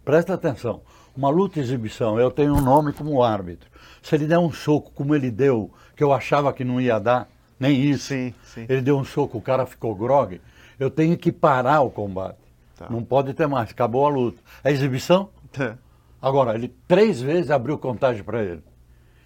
Presta 0.03 0.33
atenção. 0.33 0.81
Uma 1.15 1.29
luta 1.29 1.59
exibição. 1.59 2.17
Eu 2.17 2.31
tenho 2.31 2.55
um 2.55 2.61
nome 2.61 2.93
como 2.93 3.21
árbitro. 3.21 3.69
Se 4.01 4.15
ele 4.15 4.25
der 4.25 4.39
um 4.39 4.51
soco 4.51 4.91
como 4.95 5.13
ele 5.13 5.29
deu, 5.29 5.69
que 5.95 6.03
eu 6.03 6.13
achava 6.13 6.53
que 6.53 6.63
não 6.63 6.79
ia 6.79 6.97
dar, 6.97 7.27
nem 7.59 7.79
isso. 7.83 8.07
Sim, 8.07 8.33
sim. 8.43 8.65
Ele 8.69 8.81
deu 8.81 8.97
um 8.97 9.03
soco, 9.03 9.37
o 9.37 9.41
cara 9.41 9.65
ficou 9.65 9.93
grogue. 9.93 10.41
Eu 10.79 10.89
tenho 10.89 11.17
que 11.17 11.31
parar 11.31 11.81
o 11.81 11.91
combate. 11.91 12.48
Tá. 12.79 12.89
Não 12.89 13.03
pode 13.03 13.33
ter 13.33 13.45
mais, 13.45 13.71
acabou 13.71 14.05
a 14.05 14.09
luta. 14.09 14.41
É 14.63 14.71
exibição? 14.71 15.29
É. 15.59 15.75
Agora, 16.21 16.55
ele 16.55 16.73
três 16.87 17.19
vezes 17.21 17.51
abriu 17.51 17.77
contagem 17.77 18.23
para 18.23 18.41
ele. 18.41 18.63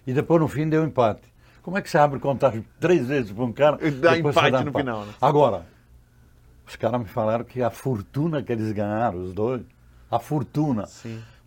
E 0.08 0.14
depois 0.14 0.42
no 0.42 0.48
fim 0.48 0.68
deu 0.68 0.84
empate. 0.84 1.22
Como 1.62 1.78
é 1.78 1.82
que 1.82 1.90
você 1.90 2.00
abre 2.00 2.20
contagem 2.20 2.66
três 2.80 3.08
vezes 3.08 3.32
para 3.32 3.44
um 3.44 3.54
cara 3.54 3.78
dá 3.78 4.18
empate 4.18 4.52
dá 4.52 4.64
no 4.64 4.70
empate? 4.70 4.84
final, 4.84 5.06
né? 5.06 5.14
Agora, 5.22 5.68
os 6.68 6.76
caras 6.76 7.00
me 7.00 7.08
falaram 7.08 7.46
que 7.46 7.62
a 7.62 7.70
fortuna 7.70 8.42
que 8.42 8.52
eles 8.52 8.72
ganharam, 8.72 9.22
os 9.22 9.34
dois, 9.34 9.62
a 10.10 10.18
fortuna. 10.18 10.90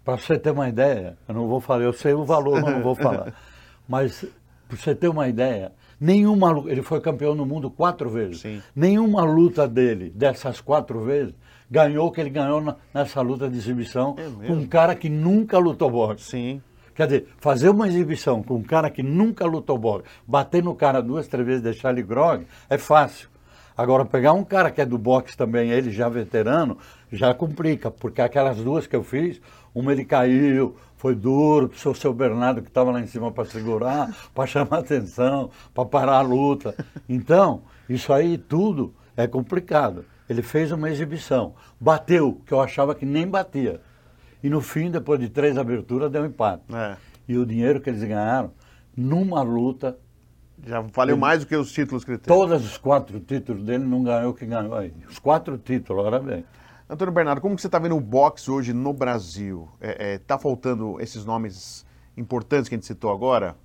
Para 0.04 0.16
você 0.16 0.38
ter 0.38 0.52
uma 0.52 0.68
ideia, 0.68 1.18
eu 1.26 1.34
não 1.34 1.48
vou 1.48 1.60
falar, 1.60 1.82
eu 1.82 1.92
sei 1.92 2.14
o 2.14 2.24
valor, 2.24 2.62
mas 2.62 2.72
não 2.72 2.82
vou 2.82 2.94
falar. 2.94 3.32
Mas, 3.88 4.24
para 4.66 4.76
você 4.76 4.96
ter 4.96 5.06
uma 5.06 5.28
ideia, 5.28 5.70
nenhuma 6.00 6.64
ele 6.66 6.82
foi 6.82 7.00
campeão 7.00 7.36
no 7.36 7.46
mundo 7.46 7.70
quatro 7.70 8.10
vezes. 8.10 8.40
Sim. 8.40 8.60
Nenhuma 8.74 9.22
luta 9.22 9.68
dele, 9.68 10.10
dessas 10.10 10.60
quatro 10.60 11.04
vezes, 11.04 11.32
ganhou 11.70 12.08
o 12.08 12.12
que 12.12 12.20
ele 12.20 12.30
ganhou 12.30 12.60
na, 12.60 12.76
nessa 12.92 13.20
luta 13.20 13.48
de 13.48 13.56
exibição 13.56 14.16
é 14.18 14.46
com 14.46 14.54
um 14.54 14.66
cara 14.66 14.94
que 14.94 15.08
nunca 15.08 15.58
lutou 15.58 15.90
boxe. 15.90 16.24
Sim. 16.24 16.62
Quer 16.94 17.06
dizer, 17.06 17.28
fazer 17.38 17.68
uma 17.68 17.86
exibição 17.86 18.42
com 18.42 18.54
um 18.56 18.62
cara 18.62 18.88
que 18.88 19.02
nunca 19.02 19.44
lutou 19.44 19.76
boxe, 19.76 20.06
bater 20.26 20.62
no 20.62 20.74
cara 20.74 21.02
duas, 21.02 21.28
três 21.28 21.46
vezes, 21.46 21.62
deixar 21.62 21.90
ele 21.90 22.02
grog, 22.02 22.46
é 22.70 22.78
fácil. 22.78 23.28
Agora, 23.76 24.06
pegar 24.06 24.32
um 24.32 24.42
cara 24.42 24.70
que 24.70 24.80
é 24.80 24.86
do 24.86 24.96
boxe 24.96 25.36
também, 25.36 25.70
ele 25.70 25.90
já 25.90 26.08
veterano, 26.08 26.78
já 27.12 27.34
complica, 27.34 27.90
porque 27.90 28.22
aquelas 28.22 28.56
duas 28.56 28.86
que 28.86 28.96
eu 28.96 29.02
fiz, 29.02 29.38
uma 29.74 29.92
ele 29.92 30.06
caiu, 30.06 30.74
foi 30.96 31.14
duro, 31.14 31.70
o 31.84 31.94
seu 31.94 32.14
Bernardo 32.14 32.62
que 32.62 32.68
estava 32.68 32.90
lá 32.90 33.00
em 33.00 33.06
cima 33.06 33.30
para 33.30 33.44
segurar, 33.44 34.16
para 34.34 34.46
chamar 34.46 34.78
atenção, 34.78 35.50
para 35.74 35.84
parar 35.84 36.16
a 36.16 36.22
luta. 36.22 36.74
Então, 37.06 37.60
isso 37.86 38.10
aí 38.14 38.38
tudo 38.38 38.94
é 39.14 39.26
complicado. 39.26 40.06
Ele 40.28 40.42
fez 40.42 40.72
uma 40.72 40.90
exibição, 40.90 41.54
bateu, 41.80 42.40
que 42.44 42.52
eu 42.52 42.60
achava 42.60 42.94
que 42.94 43.06
nem 43.06 43.26
batia. 43.26 43.80
E 44.42 44.48
no 44.48 44.60
fim, 44.60 44.90
depois 44.90 45.20
de 45.20 45.28
três 45.28 45.56
aberturas, 45.56 46.10
deu 46.10 46.22
um 46.22 46.26
empate. 46.26 46.64
É. 46.74 46.96
E 47.28 47.36
o 47.36 47.46
dinheiro 47.46 47.80
que 47.80 47.90
eles 47.90 48.02
ganharam, 48.02 48.52
numa 48.96 49.42
luta, 49.42 49.98
já 50.64 50.80
valeu 50.80 51.14
ele, 51.14 51.20
mais 51.20 51.40
do 51.40 51.46
que 51.46 51.56
os 51.56 51.72
títulos 51.72 52.04
que 52.04 52.12
ele 52.12 52.18
teve. 52.18 52.28
Todos 52.28 52.64
os 52.64 52.76
quatro 52.78 53.20
títulos 53.20 53.62
dele 53.62 53.84
não 53.84 54.02
ganhou 54.02 54.30
o 54.30 54.34
que 54.34 54.46
ganhou 54.46 54.74
aí. 54.74 54.92
Os 55.08 55.18
quatro 55.18 55.58
títulos, 55.58 56.04
ora 56.04 56.18
bem. 56.18 56.44
Antônio 56.88 57.12
Bernardo, 57.12 57.40
como 57.40 57.56
que 57.56 57.62
você 57.62 57.66
está 57.66 57.78
vendo 57.78 57.96
o 57.96 58.00
boxe 58.00 58.50
hoje 58.50 58.72
no 58.72 58.92
Brasil? 58.92 59.68
Está 59.80 60.04
é, 60.04 60.14
é, 60.14 60.18
tá 60.18 60.38
faltando 60.38 61.00
esses 61.00 61.24
nomes 61.24 61.84
importantes 62.16 62.68
que 62.68 62.74
a 62.74 62.78
gente 62.78 62.86
citou 62.86 63.12
agora? 63.12 63.56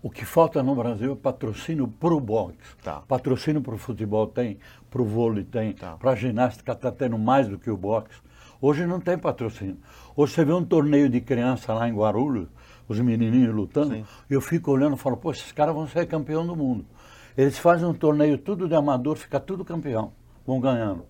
O 0.00 0.08
que 0.08 0.24
falta 0.24 0.62
no 0.62 0.76
Brasil 0.76 1.12
é 1.12 1.16
patrocínio 1.16 1.88
para 1.88 2.14
o 2.14 2.20
boxe. 2.20 2.56
Tá. 2.82 3.00
Patrocínio 3.08 3.60
para 3.60 3.74
o 3.74 3.78
futebol 3.78 4.28
tem, 4.28 4.58
para 4.88 5.02
o 5.02 5.04
vôlei 5.04 5.42
tem, 5.42 5.72
tá. 5.72 5.96
para 5.96 6.12
a 6.12 6.14
ginástica 6.14 6.72
está 6.72 6.92
tendo 6.92 7.18
mais 7.18 7.48
do 7.48 7.58
que 7.58 7.68
o 7.68 7.76
boxe. 7.76 8.14
Hoje 8.60 8.86
não 8.86 9.00
tem 9.00 9.18
patrocínio. 9.18 9.78
Hoje 10.16 10.34
você 10.34 10.44
vê 10.44 10.52
um 10.52 10.64
torneio 10.64 11.08
de 11.08 11.20
criança 11.20 11.74
lá 11.74 11.88
em 11.88 11.94
Guarulhos, 11.94 12.48
os 12.88 13.00
menininhos 13.00 13.52
lutando, 13.52 13.94
Sim. 13.94 14.04
e 14.30 14.34
eu 14.34 14.40
fico 14.40 14.70
olhando 14.70 14.94
e 14.94 14.98
falo, 14.98 15.16
pô, 15.16 15.32
esses 15.32 15.50
caras 15.50 15.74
vão 15.74 15.88
ser 15.88 16.06
campeão 16.06 16.46
do 16.46 16.54
mundo. 16.54 16.86
Eles 17.36 17.58
fazem 17.58 17.86
um 17.86 17.94
torneio 17.94 18.38
tudo 18.38 18.68
de 18.68 18.74
amador, 18.76 19.16
fica 19.16 19.40
tudo 19.40 19.64
campeão, 19.64 20.12
vão 20.46 20.60
ganhando. 20.60 21.04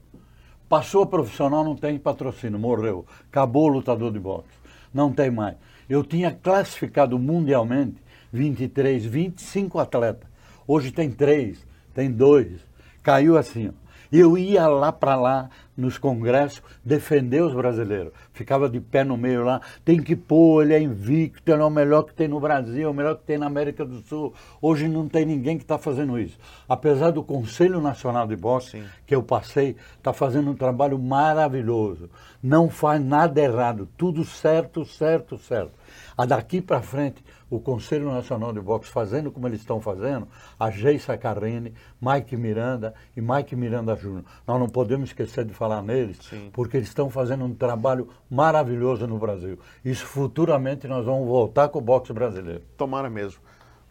Passou 0.66 1.07
profissional, 1.07 1.62
não 1.62 1.77
tem 1.77 1.98
patrocínio, 1.98 2.59
morreu. 2.59 3.07
Acabou 3.31 3.64
o 3.64 3.68
lutador 3.68 4.12
de 4.12 4.18
boxe. 4.18 4.48
Não 4.92 5.12
tem 5.12 5.31
mais. 5.31 5.57
Eu 5.88 6.05
tinha 6.05 6.31
classificado 6.31 7.18
mundialmente 7.18 7.96
23, 8.33 9.05
25 9.05 9.79
atletas. 9.79 10.29
Hoje 10.67 10.91
tem 10.91 11.11
três, 11.11 11.67
tem 11.95 12.11
dois. 12.11 12.61
Caiu 13.03 13.37
assim, 13.37 13.69
ó. 13.69 13.88
Eu 14.11 14.38
ia 14.38 14.67
lá 14.67 14.91
para 14.91 15.14
lá, 15.17 15.51
nos 15.77 15.99
congressos, 15.99 16.62
defender 16.83 17.43
os 17.43 17.53
brasileiros. 17.53 18.12
Ficava 18.33 18.69
de 18.69 18.81
pé 18.81 19.05
no 19.05 19.19
meio 19.19 19.45
lá, 19.45 19.61
tem 19.85 20.03
que 20.03 20.17
pôr, 20.17 20.62
ele 20.62 20.75
é 20.75 20.81
invicto, 20.81 21.53
ele 21.53 21.61
é 21.61 21.64
o 21.64 21.71
melhor 21.71 22.03
que 22.05 22.14
tem 22.14 22.27
no 22.27 22.41
Brasil, 22.41 22.91
o 22.91 22.95
melhor 22.95 23.17
que 23.17 23.25
tem 23.25 23.37
na 23.37 23.47
América 23.47 23.85
do 23.85 24.01
Sul. 24.01 24.33
Hoje 24.62 24.88
não 24.88 25.07
tem 25.09 25.27
ninguém 25.27 25.59
que 25.59 25.64
está 25.64 25.77
fazendo 25.77 26.19
isso. 26.19 26.38
Apesar 26.67 27.11
do 27.11 27.23
Conselho 27.23 27.83
Nacional 27.83 28.27
de 28.27 28.35
Boxe, 28.35 28.73
Sim. 28.73 28.85
que 29.07 29.14
eu 29.14 29.23
passei, 29.23 29.77
está 29.99 30.12
fazendo 30.12 30.51
um 30.51 30.55
trabalho 30.55 30.99
maravilhoso. 30.99 32.09
Não 32.43 32.71
faz 32.71 33.05
nada 33.05 33.38
errado, 33.41 33.87
tudo 33.97 34.25
certo, 34.25 34.87
certo, 34.87 35.37
certo. 35.37 35.78
A 36.16 36.24
daqui 36.24 36.61
para 36.61 36.81
frente, 36.81 37.24
o 37.51 37.59
Conselho 37.61 38.11
Nacional 38.12 38.53
de 38.53 38.61
Boxe 38.61 38.90
fazendo 38.90 39.31
como 39.31 39.46
eles 39.46 39.61
estão 39.61 39.81
fazendo, 39.81 40.29
a 40.59 40.70
Geisa 40.70 41.16
Carrene, 41.16 41.74
Mike 42.01 42.37
Miranda 42.37 42.94
e 43.16 43.20
Mike 43.20 43.57
Miranda 43.57 43.96
Júnior. 43.96 44.24
Nós 44.46 44.59
não 44.59 44.68
podemos 44.68 45.11
esquecer 45.11 45.44
de 45.44 45.55
falar 45.55 45.83
neles, 45.83 46.18
Sim. 46.22 46.51
porque 46.53 46.77
eles 46.77 46.88
estão 46.88 47.09
fazendo 47.09 47.44
um 47.44 47.55
trabalho 47.55 48.09
maravilhoso 48.31 49.07
no 49.07 49.18
Brasil. 49.18 49.59
Isso 49.85 50.05
futuramente 50.07 50.87
nós 50.87 51.05
vamos 51.05 51.27
voltar 51.27 51.68
com 51.68 51.79
o 51.79 51.83
boxe 51.83 52.12
brasileiro. 52.12 52.62
Tomara 52.77 53.09
mesmo. 53.09 53.40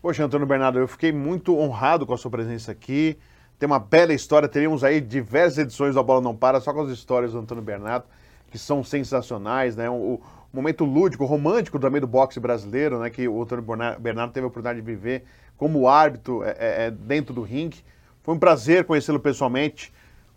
Poxa, 0.01 0.23
Antônio 0.23 0.45
Bernardo, 0.45 0.79
eu 0.79 0.87
fiquei 0.87 1.11
muito 1.11 1.57
honrado 1.57 2.05
com 2.05 2.13
a 2.13 2.17
sua 2.17 2.29
presença 2.29 2.71
aqui. 2.71 3.17
Tem 3.57 3.65
uma 3.65 3.79
bela 3.79 4.13
história, 4.13 4.47
teríamos 4.47 4.83
aí 4.83 5.01
diversas 5.01 5.57
edições 5.57 5.95
do 5.95 5.99
A 5.99 6.03
Bola 6.03 6.21
Não 6.21 6.35
Para, 6.35 6.61
só 6.61 6.71
com 6.71 6.81
as 6.81 6.89
histórias 6.89 7.31
do 7.31 7.39
Antônio 7.39 7.63
Bernardo, 7.63 8.05
que 8.51 8.57
são 8.57 8.83
sensacionais, 8.83 9.75
né? 9.75 9.89
O, 9.89 10.21
momento 10.53 10.85
lúdico, 10.85 11.25
romântico 11.25 11.79
também 11.79 12.01
do 12.01 12.07
boxe 12.07 12.39
brasileiro, 12.39 12.99
né, 12.99 13.09
que 13.09 13.27
o 13.27 13.41
Antônio 13.41 13.65
Bernardo 13.99 14.31
teve 14.31 14.45
a 14.45 14.47
oportunidade 14.47 14.79
de 14.79 14.85
viver 14.85 15.23
como 15.57 15.87
árbitro 15.87 16.43
é, 16.43 16.49
é, 16.49 16.85
é, 16.85 16.91
dentro 16.91 17.33
do 17.33 17.41
ringue. 17.41 17.83
Foi 18.23 18.33
um 18.33 18.39
prazer 18.39 18.85
conhecê-lo 18.85 19.19
pessoalmente. 19.19 19.93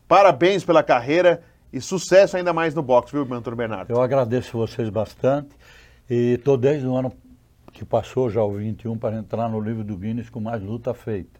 Parabéns 0.08 0.64
pela 0.64 0.82
carreira 0.82 1.42
e 1.72 1.80
sucesso 1.80 2.36
ainda 2.36 2.52
mais 2.52 2.74
no 2.74 2.82
boxe, 2.82 3.12
viu, 3.12 3.22
Antônio 3.22 3.56
Bernardo? 3.56 3.90
Eu 3.90 4.00
agradeço 4.00 4.56
vocês 4.56 4.88
bastante 4.88 5.50
e 6.08 6.34
estou 6.34 6.56
desde 6.56 6.86
o 6.86 6.96
ano 6.96 7.12
que 7.72 7.84
passou, 7.84 8.28
já 8.28 8.42
o 8.42 8.52
21, 8.52 8.98
para 8.98 9.16
entrar 9.16 9.48
no 9.48 9.60
livro 9.60 9.84
do 9.84 9.96
Guinness 9.96 10.28
com 10.28 10.40
mais 10.40 10.62
luta 10.62 10.92
feita. 10.92 11.38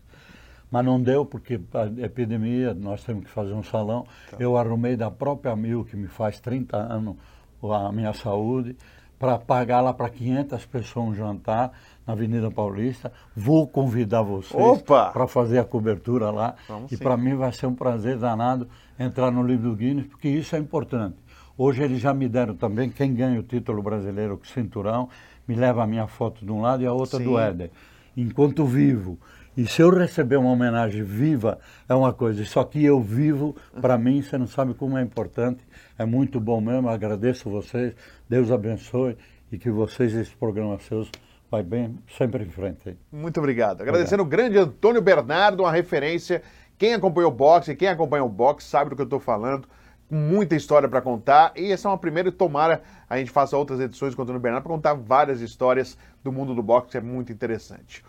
Mas 0.70 0.84
não 0.84 1.02
deu 1.02 1.26
porque 1.26 1.60
a 1.74 2.04
epidemia, 2.04 2.72
nós 2.72 3.02
temos 3.02 3.24
que 3.24 3.30
fazer 3.30 3.52
um 3.52 3.62
salão. 3.62 4.06
Tá. 4.30 4.36
Eu 4.38 4.56
arrumei 4.56 4.96
da 4.96 5.10
própria 5.10 5.56
Mil, 5.56 5.84
que 5.84 5.96
me 5.96 6.06
faz 6.06 6.38
30 6.38 6.76
anos, 6.76 7.16
a 7.62 7.92
minha 7.92 8.12
saúde, 8.12 8.76
para 9.18 9.38
pagar 9.38 9.82
lá 9.82 9.92
para 9.92 10.08
500 10.08 10.64
pessoas 10.66 11.08
um 11.08 11.14
jantar 11.14 11.72
na 12.06 12.14
Avenida 12.14 12.50
Paulista. 12.50 13.12
Vou 13.36 13.68
convidar 13.68 14.22
vocês 14.22 14.82
para 14.82 15.26
fazer 15.28 15.58
a 15.58 15.64
cobertura 15.64 16.30
lá. 16.30 16.54
Vamos 16.66 16.90
e 16.90 16.96
para 16.96 17.16
mim 17.16 17.34
vai 17.34 17.52
ser 17.52 17.66
um 17.66 17.74
prazer 17.74 18.16
danado 18.16 18.66
entrar 18.98 19.30
no 19.30 19.42
livro 19.42 19.70
do 19.70 19.76
Guinness, 19.76 20.06
porque 20.06 20.28
isso 20.28 20.56
é 20.56 20.58
importante. 20.58 21.16
Hoje 21.56 21.82
eles 21.82 22.00
já 22.00 22.14
me 22.14 22.26
deram 22.26 22.54
também, 22.54 22.88
quem 22.88 23.14
ganha 23.14 23.38
o 23.38 23.42
título 23.42 23.82
brasileiro 23.82 24.38
com 24.38 24.44
cinturão, 24.44 25.10
me 25.46 25.54
leva 25.54 25.82
a 25.82 25.86
minha 25.86 26.06
foto 26.06 26.42
de 26.42 26.50
um 26.50 26.62
lado 26.62 26.82
e 26.82 26.86
a 26.86 26.92
outra 26.92 27.18
sim. 27.18 27.24
do 27.24 27.38
Éder. 27.38 27.70
Enquanto 28.16 28.64
vivo, 28.64 29.18
e 29.60 29.66
se 29.66 29.82
eu 29.82 29.90
receber 29.90 30.38
uma 30.38 30.50
homenagem 30.52 31.02
viva, 31.02 31.58
é 31.86 31.94
uma 31.94 32.14
coisa. 32.14 32.42
Só 32.46 32.64
que 32.64 32.82
eu 32.82 32.98
vivo, 32.98 33.54
para 33.78 33.98
mim, 33.98 34.22
você 34.22 34.38
não 34.38 34.46
sabe 34.46 34.72
como 34.72 34.96
é 34.96 35.02
importante. 35.02 35.62
É 35.98 36.06
muito 36.06 36.40
bom 36.40 36.62
mesmo. 36.62 36.88
Agradeço 36.88 37.50
vocês. 37.50 37.94
Deus 38.26 38.50
abençoe 38.50 39.18
e 39.52 39.58
que 39.58 39.70
vocês, 39.70 40.14
esses 40.14 40.32
programas 40.32 40.82
seus, 40.84 41.10
vai 41.50 41.62
bem 41.62 41.98
sempre 42.16 42.42
em 42.42 42.48
frente. 42.48 42.96
Muito 43.12 43.38
obrigado. 43.38 43.82
Agradecendo 43.82 44.22
obrigado. 44.22 44.48
o 44.48 44.50
grande 44.50 44.58
Antônio 44.70 45.02
Bernardo, 45.02 45.62
uma 45.62 45.72
referência. 45.72 46.42
Quem 46.78 46.94
acompanhou 46.94 47.30
o 47.30 47.34
boxe, 47.34 47.76
quem 47.76 47.88
acompanha 47.88 48.24
o 48.24 48.30
boxe, 48.30 48.66
sabe 48.66 48.88
do 48.88 48.96
que 48.96 49.02
eu 49.02 49.04
estou 49.04 49.20
falando. 49.20 49.68
Muita 50.10 50.56
história 50.56 50.88
para 50.88 51.02
contar. 51.02 51.52
E 51.54 51.70
essa 51.70 51.86
é 51.86 51.90
uma 51.90 51.98
primeira, 51.98 52.30
e 52.30 52.32
tomara 52.32 52.80
a 53.10 53.18
gente 53.18 53.30
faça 53.30 53.58
outras 53.58 53.78
edições 53.78 54.14
com 54.14 54.22
o 54.22 54.24
Antônio 54.24 54.40
Bernardo 54.40 54.62
para 54.62 54.72
contar 54.72 54.94
várias 54.94 55.42
histórias 55.42 55.98
do 56.24 56.32
mundo 56.32 56.54
do 56.54 56.62
boxe, 56.62 56.92
que 56.92 56.96
é 56.96 57.00
muito 57.02 57.30
interessante. 57.30 58.02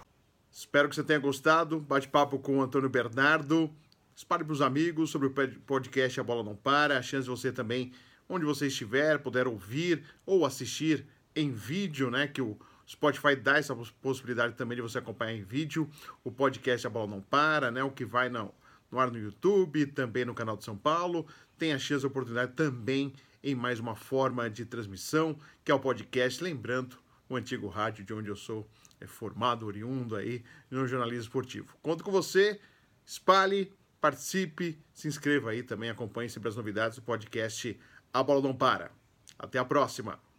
Espero 0.62 0.88
que 0.88 0.96
você 0.96 1.04
tenha 1.04 1.18
gostado. 1.18 1.80
Bate-papo 1.80 2.38
com 2.38 2.60
o 2.60 2.62
Antônio 2.62 2.88
Bernardo. 2.88 3.68
Espalhe 4.16 4.44
para 4.44 4.54
os 4.54 4.62
amigos 4.62 5.10
sobre 5.10 5.28
o 5.28 5.32
podcast 5.66 6.20
A 6.20 6.24
Bola 6.24 6.44
Não 6.44 6.56
Para. 6.56 7.00
A 7.00 7.02
chance 7.02 7.24
de 7.24 7.32
você 7.32 7.52
também, 7.52 7.92
onde 8.30 8.46
você 8.46 8.68
estiver, 8.68 9.18
puder 9.18 9.48
ouvir 9.48 10.04
ou 10.24 10.46
assistir 10.46 11.04
em 11.36 11.52
vídeo, 11.52 12.12
né? 12.12 12.28
Que 12.28 12.44
o 12.44 12.60
Spotify 12.88 13.36
dá 13.36 13.58
essa 13.58 13.76
possibilidade 13.76 14.54
também 14.54 14.76
de 14.76 14.84
você 14.84 15.00
acompanhar 15.00 15.34
em 15.34 15.42
vídeo. 15.42 15.90
O 16.24 16.32
podcast 16.32 16.86
A 16.86 16.92
Bola 16.92 17.08
Não 17.08 17.22
Para, 17.22 17.72
né? 17.72 17.84
O 17.84 17.90
que 17.90 18.06
vai 18.06 18.30
no, 18.30 18.54
no 18.92 19.00
ar 19.00 19.10
no 19.10 19.18
YouTube, 19.18 19.88
também 19.88 20.26
no 20.26 20.36
canal 20.36 20.56
de 20.56 20.64
São 20.64 20.78
Paulo. 20.78 21.26
Tem 21.58 21.74
a 21.74 21.80
chance, 21.80 22.06
a 22.06 22.08
oportunidade 22.08 22.54
também 22.54 23.14
em 23.44 23.56
mais 23.56 23.80
uma 23.80 23.96
forma 23.96 24.48
de 24.48 24.64
transmissão, 24.64 25.36
que 25.66 25.72
é 25.72 25.74
o 25.74 25.80
podcast. 25.80 26.44
Lembrando, 26.44 27.00
o 27.28 27.36
antigo 27.36 27.68
rádio 27.68 28.06
de 28.06 28.14
onde 28.14 28.30
eu 28.30 28.36
sou 28.36 28.70
é 29.02 29.08
formado, 29.08 29.66
oriundo 29.66 30.16
aí 30.16 30.44
no 30.70 30.88
jornalismo 30.88 31.24
esportivo. 31.24 31.76
Conto 31.82 32.04
com 32.04 32.12
você, 32.12 32.60
espalhe, 33.06 33.74
participe, 34.00 34.80
se 34.94 35.08
inscreva 35.08 35.52
aí 35.52 35.64
também, 35.64 35.90
acompanhe 35.90 36.30
sempre 36.30 36.50
as 36.50 36.56
novidades 36.56 36.98
do 36.98 37.02
podcast 37.02 37.78
A 38.14 38.24
Bola 38.24 38.42
Não 38.42 38.56
Para. 38.56 38.92
Até 39.38 39.60
a 39.60 39.66
próxima! 39.66 40.31